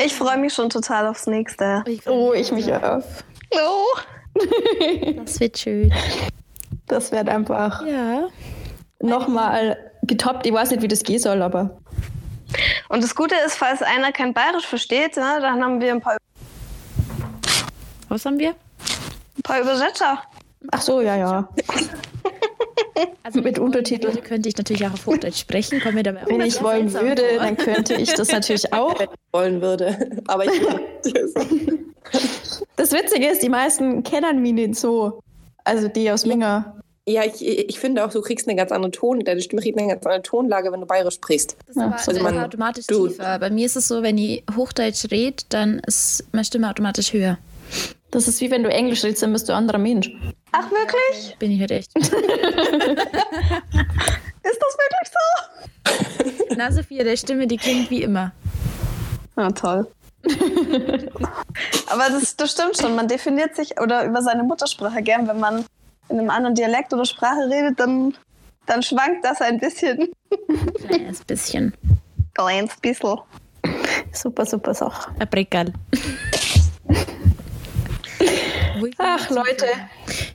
Ich 0.04 0.16
freue 0.16 0.38
mich 0.38 0.54
schon 0.54 0.70
total 0.70 1.08
aufs 1.08 1.28
nächste. 1.28 1.84
Oh, 2.06 2.34
ich 2.34 2.52
mich 2.52 2.74
auch. 2.74 3.02
Oh. 3.52 4.00
Das 5.18 5.40
wird 5.40 5.58
schön. 5.58 5.94
Das 6.88 7.12
wird 7.12 7.28
einfach 7.30 7.86
Ja. 7.86 8.28
nochmal 9.02 9.78
getoppt. 10.04 10.46
Ich 10.46 10.54
weiß 10.54 10.72
nicht, 10.72 10.82
wie 10.82 10.88
das 10.88 11.04
gehen 11.04 11.20
soll, 11.20 11.42
aber 11.42 11.78
Und 12.90 13.04
das 13.04 13.14
Gute 13.16 13.36
ist, 13.46 13.56
falls 13.56 13.82
einer 13.82 14.12
kein 14.12 14.34
Bayerisch 14.34 14.66
versteht, 14.66 15.18
ne, 15.18 15.40
dann 15.42 15.64
haben 15.64 15.82
wir 15.82 15.92
ein 15.94 16.02
paar, 16.02 16.18
Was 18.08 18.26
haben 18.26 18.40
wir? 18.40 18.52
ein 18.52 19.42
paar 19.44 19.62
Übersetzer. 19.62 20.22
ach 20.72 20.82
so, 20.82 21.02
ja, 21.02 21.16
ja. 21.18 21.50
Also 23.24 23.42
Mit 23.42 23.60
Untertitel. 23.60 24.08
Würde, 24.08 24.22
könnte 24.22 24.50
ich 24.50 24.58
natürlich 24.58 24.86
auch 24.86 24.94
auf 24.94 25.06
Hochdeutsch 25.06 25.40
sprechen, 25.40 25.80
komme 25.82 25.96
mir 25.96 26.04
dabei 26.04 26.24
auch 26.24 26.28
Wenn 26.28 26.42
ich 26.42 26.62
wollen 26.64 26.90
seltsam 26.90 27.08
würde, 27.10 27.24
vor. 27.30 27.40
dann 27.40 27.58
könnte 27.58 27.94
ich 27.96 28.14
das 28.14 28.32
natürlich 28.32 28.72
auch. 28.74 28.96
wollen 29.32 29.62
würde. 29.62 29.98
Aber 30.28 30.46
ich 30.46 30.52
Das 32.76 32.92
Witzige 32.92 33.28
ist, 33.28 33.44
die 33.44 33.50
meisten 33.50 34.04
kennen 34.04 34.42
mich 34.42 34.54
nicht 34.54 34.76
so. 34.76 35.22
Also 35.64 35.88
die 35.88 36.10
aus 36.10 36.26
Minga. 36.26 36.76
ja, 37.08 37.24
ich, 37.26 37.46
ich 37.46 37.80
finde 37.80 38.06
auch, 38.06 38.12
du 38.12 38.22
kriegst 38.22 38.48
eine 38.48 38.56
ganz 38.56 38.72
andere 38.72 38.92
Ton, 38.92 39.20
deine 39.20 39.42
Stimme 39.42 39.62
kriegt 39.62 39.78
eine 39.78 39.90
ganz 39.90 40.06
andere 40.06 40.22
Tonlage, 40.24 40.72
wenn 40.72 40.80
du 40.80 40.88
bayerisch 40.88 41.16
sprichst. 41.16 41.58
Das 41.68 41.76
ist 41.76 41.82
aber 41.82 41.96
Also 41.98 42.22
man- 42.24 42.40
automatisch 42.44 42.88
du- 42.88 43.08
tiefer. 43.10 43.38
Bei 43.40 43.50
mir 43.50 43.66
ist 43.66 43.76
es 43.76 43.88
so, 43.88 44.02
wenn 44.02 44.18
ich 44.18 44.44
Hochdeutsch 44.56 45.12
rede, 45.12 45.44
dann 45.50 45.80
ist 45.86 46.24
meine 46.32 46.46
Stimme 46.46 46.70
automatisch 46.70 47.14
höher. 47.14 47.38
Das 48.12 48.28
ist 48.28 48.42
wie 48.42 48.50
wenn 48.50 48.64
du 48.64 48.70
Englisch 48.70 49.04
redest, 49.04 49.22
dann 49.22 49.34
bist 49.34 49.48
du 49.48 49.54
ein 49.54 49.60
anderer 49.60 49.78
Mensch. 49.78 50.12
Ach, 50.52 50.70
wirklich? 50.72 51.36
Bin 51.38 51.52
ich 51.52 51.60
halt 51.60 51.72
echt. 51.72 51.96
Ist 51.98 52.12
das 54.62 54.78
wirklich 54.78 55.12
so? 55.14 55.26
Na, 56.58 56.72
Sophia, 56.72 57.04
der 57.04 57.18
Stimme, 57.18 57.46
die 57.46 57.58
klingt 57.58 57.92
wie 57.92 58.02
immer. 58.02 58.32
Ja, 59.38 59.52
toll. 59.52 59.88
Aber 61.90 62.10
das, 62.10 62.36
das 62.36 62.52
stimmt 62.52 62.78
schon. 62.78 62.96
Man 62.96 63.08
definiert 63.08 63.56
sich 63.56 63.80
oder 63.80 64.06
über 64.06 64.22
seine 64.22 64.44
Muttersprache 64.44 65.02
gern. 65.02 65.28
Wenn 65.28 65.40
man 65.40 65.66
in 66.10 66.20
einem 66.20 66.30
anderen 66.30 66.56
Dialekt 66.56 66.94
oder 66.94 67.06
Sprache 67.06 67.50
redet, 67.50 67.80
dann, 67.80 68.16
dann 68.66 68.82
schwankt 68.82 69.24
das 69.24 69.42
ein 69.42 69.60
bisschen. 69.60 70.10
Kleines 70.88 71.24
bisschen. 71.24 71.74
Kleines 72.34 72.76
bisschen. 72.78 73.20
Super, 74.12 74.46
super 74.46 74.74
Sache. 74.74 75.12
Breckerl. 75.30 75.74
Ach, 78.98 79.30
Leute. 79.30 79.66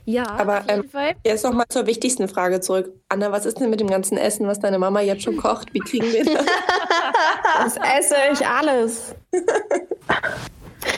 Ja, 0.05 0.25
Aber, 0.27 0.59
auf 0.59 0.67
jeden 0.69 0.83
ähm, 0.83 0.89
Fall. 0.89 1.13
Jetzt 1.25 1.43
nochmal 1.43 1.65
zur 1.69 1.85
wichtigsten 1.87 2.27
Frage 2.27 2.61
zurück. 2.61 2.91
Anna, 3.09 3.31
was 3.31 3.45
ist 3.45 3.59
denn 3.59 3.69
mit 3.69 3.79
dem 3.79 3.87
ganzen 3.87 4.17
Essen, 4.17 4.47
was 4.47 4.59
deine 4.59 4.77
Mama 4.79 5.01
jetzt 5.01 5.23
schon 5.23 5.37
kocht? 5.37 5.73
Wie 5.73 5.79
kriegen 5.79 6.11
wir 6.11 6.25
das? 6.25 6.45
Das 7.57 7.77
esse 7.77 8.15
ich 8.33 8.45
alles. 8.45 9.15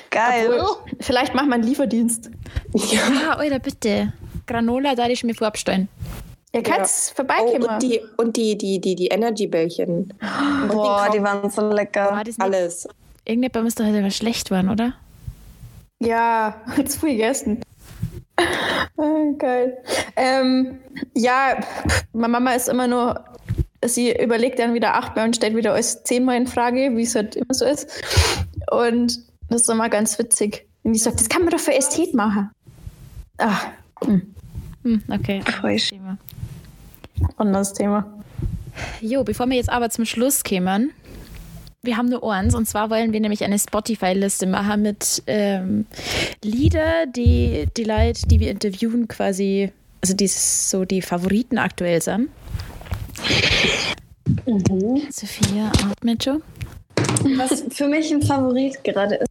Geil. 0.09 0.47
Obwohl, 0.59 0.77
vielleicht 0.99 1.33
macht 1.33 1.45
man 1.47 1.59
einen 1.61 1.63
Lieferdienst. 1.63 2.29
ja. 2.73 3.01
Ah, 3.29 3.33
Alter, 3.35 3.59
bitte. 3.59 4.13
Granola, 4.47 4.95
da 4.95 5.07
ich 5.07 5.23
mir 5.23 5.35
vorabstellen. 5.35 5.87
Ihr 6.53 6.63
könnt 6.63 6.79
Oh, 6.81 7.13
vorbeikommen. 7.15 7.63
und 7.63 7.83
die, 7.83 8.01
und 8.17 8.37
die, 8.37 8.57
die, 8.57 8.79
die, 8.79 8.95
die 8.95 9.07
Energy-Bällchen. 9.07 10.13
Boah, 10.69 11.09
die 11.11 11.17
die 11.17 11.23
waren 11.23 11.49
so 11.49 11.69
lecker. 11.69 12.23
nicht? 12.25 12.41
Alles. 12.41 12.87
Irgendjemand 13.25 13.65
müsste 13.65 13.85
heute 13.85 13.99
aber 13.99 14.09
schlecht 14.09 14.49
waren, 14.51 14.69
oder? 14.69 14.93
Ja, 15.99 16.61
zu 16.85 16.99
viel 16.99 17.11
gegessen. 17.11 17.61
Ah, 18.99 19.31
Geil. 19.37 19.77
Ähm, 20.15 20.79
ja, 21.15 21.59
meine 22.13 22.31
Mama 22.31 22.53
ist 22.53 22.67
immer 22.67 22.87
nur, 22.87 23.23
sie 23.85 24.11
überlegt 24.15 24.57
dann 24.59 24.73
wieder 24.73 24.95
achtmal 24.95 25.25
und 25.25 25.35
stellt 25.35 25.55
wieder 25.55 25.73
alles 25.73 26.03
zehnmal 26.03 26.37
in 26.37 26.47
Frage, 26.47 26.95
wie 26.95 27.03
es 27.03 27.13
halt 27.15 27.35
immer 27.35 27.53
so 27.53 27.65
ist. 27.65 27.87
Und 28.71 29.19
das 29.49 29.61
ist 29.61 29.69
immer 29.69 29.89
ganz 29.89 30.17
witzig. 30.17 30.67
Und 30.83 30.93
die 30.93 30.99
sagt, 30.99 31.19
das 31.19 31.29
kann 31.29 31.41
man 31.43 31.51
doch 31.51 31.59
für 31.59 31.73
Ästhet 31.75 32.13
machen. 32.15 32.49
Ach, 33.37 33.67
hm, 34.03 34.33
Hm, 34.83 35.03
okay. 35.11 35.41
Voll 35.61 35.75
Thema. 35.77 36.17
anderes 37.37 37.73
Thema. 37.73 38.05
Jo, 39.01 39.23
bevor 39.23 39.47
wir 39.47 39.57
jetzt 39.57 39.69
aber 39.69 39.89
zum 39.89 40.05
Schluss 40.05 40.43
kämen, 40.43 40.91
wir 41.87 41.97
haben 41.97 42.09
nur 42.09 42.31
eins 42.31 42.53
und 42.53 42.67
zwar 42.67 42.91
wollen 42.91 43.13
wir 43.13 43.19
nämlich 43.19 43.43
eine 43.43 43.57
Spotify-Liste 43.57 44.45
machen 44.45 44.83
mit 44.83 45.23
ähm, 45.25 45.87
Lieder, 46.43 47.07
die 47.07 47.67
die 47.75 47.83
Leute, 47.85 48.27
die 48.27 48.39
wir 48.39 48.51
interviewen, 48.51 49.07
quasi, 49.07 49.71
also 50.01 50.13
die 50.13 50.27
so 50.27 50.85
die 50.85 51.01
Favoriten 51.01 51.57
aktuell 51.57 52.01
sind. 52.01 52.29
Sophia 55.09 55.71
atmet 55.89 56.23
schon. 56.23 56.43
Was 57.37 57.63
für 57.71 57.87
mich 57.87 58.11
ein 58.13 58.21
Favorit 58.21 58.83
gerade 58.83 59.15
ist. 59.15 59.27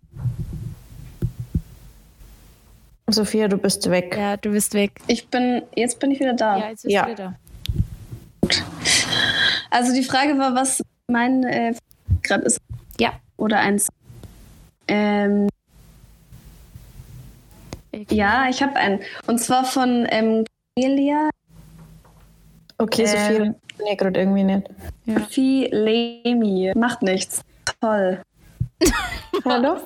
Sophia, 3.08 3.46
du 3.46 3.56
bist 3.58 3.88
weg. 3.88 4.16
Ja, 4.18 4.36
du 4.36 4.50
bist 4.50 4.74
weg. 4.74 4.92
Ich 5.06 5.28
bin, 5.28 5.62
jetzt 5.76 6.00
bin 6.00 6.10
ich 6.10 6.18
wieder 6.18 6.32
da. 6.32 6.58
Ja, 6.58 6.70
jetzt 6.70 6.82
bist 6.82 6.92
Ja. 6.92 7.04
du 7.04 7.12
wieder 7.12 7.34
Also 9.70 9.94
die 9.94 10.02
Frage 10.02 10.38
war, 10.38 10.54
was 10.54 10.82
mein 11.08 11.44
äh, 11.44 11.74
gerade 12.26 12.44
ist. 12.44 12.60
Ja. 12.98 13.12
Oder 13.36 13.58
eins. 13.60 13.88
Ähm, 14.88 15.48
ja, 18.10 18.48
ich 18.48 18.62
habe 18.62 18.76
einen. 18.76 19.00
Und 19.26 19.38
zwar 19.38 19.64
von 19.64 20.06
ähm, 20.10 20.44
Elia 20.76 21.30
Okay, 22.78 23.04
Ähm. 23.06 23.54
Ich 23.68 23.76
bin 23.78 23.86
ja 23.86 23.94
gerade 23.94 24.20
irgendwie 24.20 24.44
nicht. 24.44 24.68
Filemi. 25.30 26.72
Macht 26.74 27.02
nichts. 27.02 27.42
Toll. 27.80 28.22
Hallo? 29.44 29.78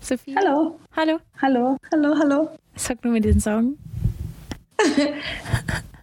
Sophie? 0.00 0.34
Hallo? 0.36 0.78
Hallo? 0.96 1.18
Hallo? 1.40 1.76
Hallo? 1.92 2.14
Hallo? 2.18 2.50
Sag 2.76 3.02
nur 3.04 3.14
mal 3.14 3.20
den 3.20 3.40
Song. 3.40 3.76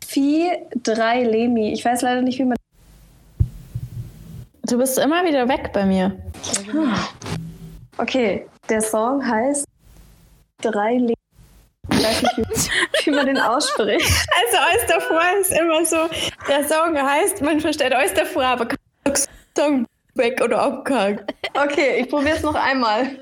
Vieh, 0.06 0.52
drei 0.84 1.24
Lemi. 1.24 1.72
Ich 1.72 1.84
weiß 1.84 2.02
leider 2.02 2.22
nicht, 2.22 2.40
wie 2.40 2.46
man. 2.46 2.58
Du 4.68 4.80
bist 4.80 4.98
immer 4.98 5.24
wieder 5.24 5.48
weg 5.48 5.72
bei 5.74 5.86
mir. 5.86 6.18
Okay, 7.98 8.48
der 8.68 8.82
Song 8.82 9.24
heißt 9.24 9.66
Drei 10.62 10.94
Lemi. 10.94 11.14
Ich 11.92 12.04
weiß 12.04 12.22
nicht, 12.24 12.38
wie, 12.38 13.06
wie 13.06 13.12
man 13.12 13.28
den 13.28 13.38
ausspricht. 13.38 14.28
Also 14.52 14.88
davor 14.88 15.22
ist 15.40 15.52
immer 15.52 15.86
so, 15.86 16.10
der 16.48 16.68
Song 16.68 16.98
heißt, 16.98 17.42
man 17.42 17.62
versteht 17.62 17.92
davor, 17.92 18.44
aber 18.44 18.66
kein 18.66 18.78
Song 19.56 19.86
weg 20.16 20.42
oder 20.44 20.62
abgehakt. 20.64 21.32
Okay, 21.54 22.02
ich 22.02 22.10
probiere 22.10 22.38
es 22.38 22.42
noch 22.42 22.56
einmal. 22.56 23.20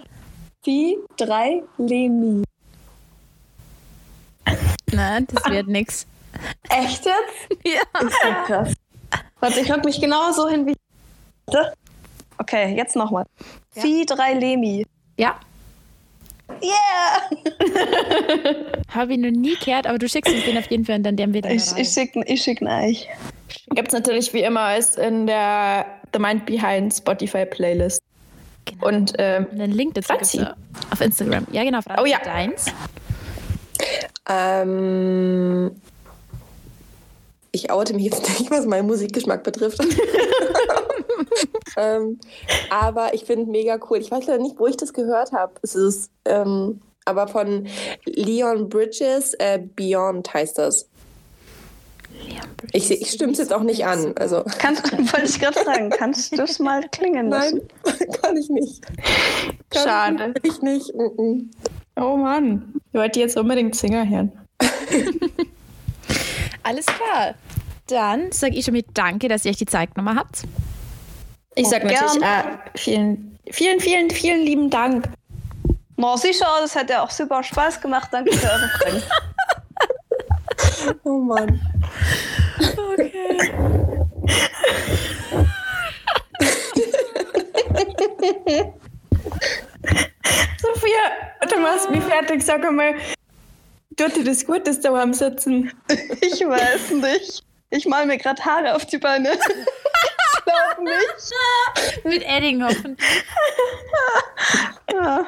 Vieh, 0.64 0.98
drei 1.18 1.62
Lemi. 1.78 2.44
Nein, 4.94 5.28
das 5.30 5.52
wird 5.52 5.68
nix. 5.68 6.08
Echt 6.70 7.06
jetzt? 7.06 7.66
Ja. 7.66 7.82
Ist 8.02 8.18
ja 8.24 8.44
krass. 8.46 8.74
Warte, 9.42 9.60
ich 9.60 9.72
hock 9.72 9.84
mich 9.84 10.00
genau 10.00 10.32
so 10.32 10.48
hin 10.48 10.66
wie. 10.66 10.74
Okay, 12.38 12.76
jetzt 12.76 12.96
nochmal. 12.96 13.26
Ja. 13.76 13.82
Vieh, 13.82 14.06
drei 14.06 14.34
Lemi. 14.34 14.86
Ja, 15.18 15.40
Yeah! 16.62 17.30
habe 18.94 19.14
ich 19.14 19.20
noch 19.20 19.32
nie 19.32 19.56
gehört, 19.56 19.88
aber 19.88 19.98
du 19.98 20.08
schickst 20.08 20.34
uns 20.34 20.44
den 20.46 20.58
auf 20.58 20.70
jeden 20.70 20.86
Fall 20.86 20.98
und 20.98 21.04
dann 21.04 21.16
den 21.16 21.34
wir 21.34 21.42
dann 21.42 21.54
Ich, 21.54 21.76
ich 21.76 21.90
schicke 21.90 22.22
ich 22.26 22.42
schick 22.42 22.62
euch. 22.62 23.08
Gibt 23.72 23.90
es 23.90 23.94
natürlich 23.94 24.34
wie 24.34 24.44
immer 24.44 24.62
als 24.62 24.96
in 24.96 25.28
der 25.28 25.86
The 26.14 26.20
Mind 26.20 26.46
Behind 26.46 26.94
Spotify 26.94 27.46
Playlist. 27.46 28.02
Genau. 28.66 28.88
Und 28.88 29.14
ähm, 29.18 29.48
Und 29.52 29.60
den 29.60 29.72
Link 29.72 29.96
dazu 29.96 30.14
gibt's 30.14 30.38
auf 30.92 31.02
Instagram. 31.02 31.48
Ja, 31.52 31.64
genau. 31.64 31.82
Franzi 31.82 32.02
Oh 32.02 32.06
ja. 32.06 32.20
Deins. 32.24 32.66
Ähm, 34.30 35.72
ich 37.52 37.72
oute 37.72 37.94
mich 37.94 38.06
jetzt 38.06 38.40
nicht, 38.40 38.50
was 38.52 38.66
meinen 38.66 38.88
Musikgeschmack 38.88 39.44
betrifft. 39.44 39.80
ähm, 41.78 42.20
aber 42.70 43.14
ich 43.14 43.26
finde 43.26 43.50
mega 43.52 43.80
cool. 43.90 43.98
Ich 44.00 44.12
weiß 44.12 44.28
leider 44.28 44.42
nicht, 44.42 44.60
wo 44.60 44.68
ich 44.68 44.78
das 44.78 44.94
gehört 44.94 45.32
habe. 45.32 45.54
Es 45.62 45.76
ist 45.76 46.12
ähm, 46.26 46.82
aber 47.06 47.28
von 47.28 47.68
Leon 48.06 48.70
Bridges, 48.70 49.34
äh, 49.36 49.60
Beyond 49.76 50.34
heißt 50.34 50.58
das. 50.58 50.88
Ich, 52.72 52.90
ich 52.90 53.12
stimme 53.12 53.34
es 53.34 53.40
jetzt 53.40 53.52
auch 53.52 53.64
nicht 53.64 53.86
an. 53.86 54.14
Also, 54.18 54.44
Kann, 54.60 54.76
wollte 54.78 55.26
ich 55.26 55.40
gerade 55.40 55.64
sagen, 55.64 55.90
kannst 55.90 56.32
du 56.32 56.38
das 56.38 56.60
mal 56.60 56.82
klingen 56.92 57.30
lassen? 57.30 57.62
nein, 57.86 58.08
kann 58.22 58.38
ich 58.38 58.50
nicht. 58.50 58.82
Kann 59.70 59.84
Schade. 59.84 60.34
Ich 60.44 60.62
nicht. 60.62 60.94
Mm 60.94 61.02
-mm. 61.02 61.46
oh 61.98 62.16
Mann, 62.16 62.74
ich 62.92 63.00
wollte 63.00 63.20
jetzt 63.20 63.36
unbedingt 63.36 63.76
Singer 63.76 64.08
hören. 64.08 64.32
Alles 66.64 66.86
klar. 66.86 67.36
Dann 67.88 68.32
sage 68.32 68.56
ich 68.56 68.64
schon 68.64 68.74
mit 68.74 68.86
Danke, 68.94 69.28
dass 69.28 69.44
ihr 69.44 69.52
euch 69.52 69.58
die 69.58 69.66
Zeit 69.66 69.94
genommen 69.94 70.18
habt. 70.18 70.44
Ich 71.56 71.68
sag 71.70 71.84
Oh, 71.84 71.88
natürlich 71.88 72.24
äh, 72.24 72.44
vielen, 72.76 73.40
vielen, 73.52 73.80
vielen, 73.80 74.10
vielen 74.10 74.42
lieben 74.42 74.70
Dank. 74.70 75.08
No, 75.96 76.18
sicher, 76.18 76.48
das 76.62 76.76
hat 76.76 76.90
ja 76.90 77.04
auch 77.04 77.12
super 77.12 77.44
Spaß 77.44 77.80
gemacht. 77.80 78.10
Danke 78.12 78.34
für 78.34 78.48
eure 78.48 78.70
Fragen. 78.70 79.04
Oh 81.06 81.20
Mann. 81.20 81.62
Sophia, 90.62 91.04
du 91.50 91.60
machst 91.60 91.90
mich 91.90 92.04
fertig. 92.04 92.44
Sag 92.44 92.66
einmal, 92.66 92.96
tut 93.96 94.16
dir 94.16 94.24
das 94.26 94.46
gut, 94.46 94.68
dass 94.68 94.80
du 94.82 94.90
daheim 94.90 95.14
sitzen? 95.14 95.72
Ich 96.22 96.42
weiß 96.42 96.92
nicht. 96.92 97.44
Ich 97.70 97.86
mal 97.86 98.06
mir 98.06 98.18
gerade 98.18 98.44
Haare 98.44 98.76
auf 98.76 98.86
die 98.86 98.98
Beine. 98.98 99.32
Nicht. 100.80 102.04
Mit 102.04 102.24
Edding 102.24 102.64
hoffentlich. 102.64 103.24
Ja. 104.92 105.26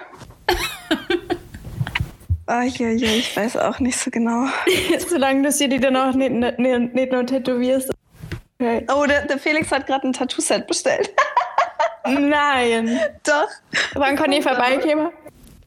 Ah, 2.48 2.64
ja, 2.64 2.90
ja, 2.90 3.08
ich 3.08 3.36
weiß 3.36 3.58
auch 3.58 3.80
nicht 3.80 3.98
so 3.98 4.12
genau. 4.12 4.48
Solange 5.08 5.44
du 5.44 5.52
sie 5.52 5.68
dir 5.68 5.80
dann 5.80 5.96
auch 5.96 6.14
nicht, 6.14 6.32
nicht, 6.32 6.94
nicht 6.94 7.12
nur 7.12 7.26
tätowierst. 7.26 7.92
Okay. 8.60 8.86
Oh, 8.94 9.06
der, 9.06 9.26
der 9.26 9.40
Felix 9.40 9.72
hat 9.72 9.88
gerade 9.88 10.08
ein 10.08 10.14
Tattoo-Set 10.14 10.68
bestellt. 10.68 11.12
Nein. 12.08 13.00
Doch. 13.24 13.50
Wann 13.96 14.16
kann 14.16 14.32
ich 14.32 14.44
vorbeikommen? 14.44 15.10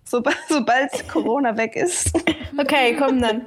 Sobald, 0.05 0.39
sobald 0.49 1.09
Corona 1.09 1.57
weg 1.57 1.75
ist. 1.77 2.13
Okay, 2.57 2.97
komm 2.97 3.21
dann. 3.21 3.47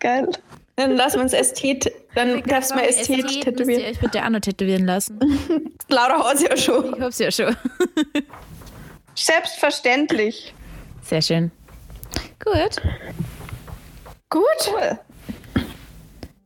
Geil. 0.00 0.28
Dann 0.76 0.96
lassen 0.96 1.16
wir 1.16 1.22
uns 1.22 1.32
Ästhet, 1.32 1.92
dann 2.16 2.42
darfst 2.42 2.72
du 2.72 2.74
mal 2.74 2.84
Ästhet 2.84 3.22
Müsst 3.22 3.36
ihr 3.36 3.42
tätowieren. 3.42 3.84
euch 3.84 4.00
bitte 4.00 4.24
auch 4.24 4.28
noch 4.30 4.40
tätowieren 4.40 4.86
lassen. 4.86 5.18
Laura 5.88 6.30
hat 6.30 6.40
ja 6.40 6.56
schon. 6.56 6.94
Ich 6.96 7.00
hab's 7.00 7.18
ja 7.18 7.30
schon. 7.30 7.56
Selbstverständlich. 9.14 10.52
Sehr 11.02 11.22
schön. 11.22 11.52
Gut. 12.44 12.82
Gut, 14.30 14.94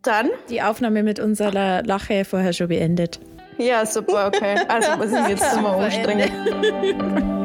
dann. 0.03 0.31
Die 0.49 0.62
Aufnahme 0.62 1.03
mit 1.03 1.20
unserer 1.20 1.83
Lache 1.83 2.24
vorher 2.24 2.53
schon 2.53 2.68
beendet. 2.68 3.18
Ja, 3.57 3.85
super, 3.85 4.29
okay. 4.29 4.57
Also 4.68 4.97
muss 4.97 5.12
ich 5.12 5.29
jetzt 5.29 5.43
mal 5.61 5.72
Super 5.72 5.85
anstrengen. 5.85 6.31
Ende. 6.47 7.38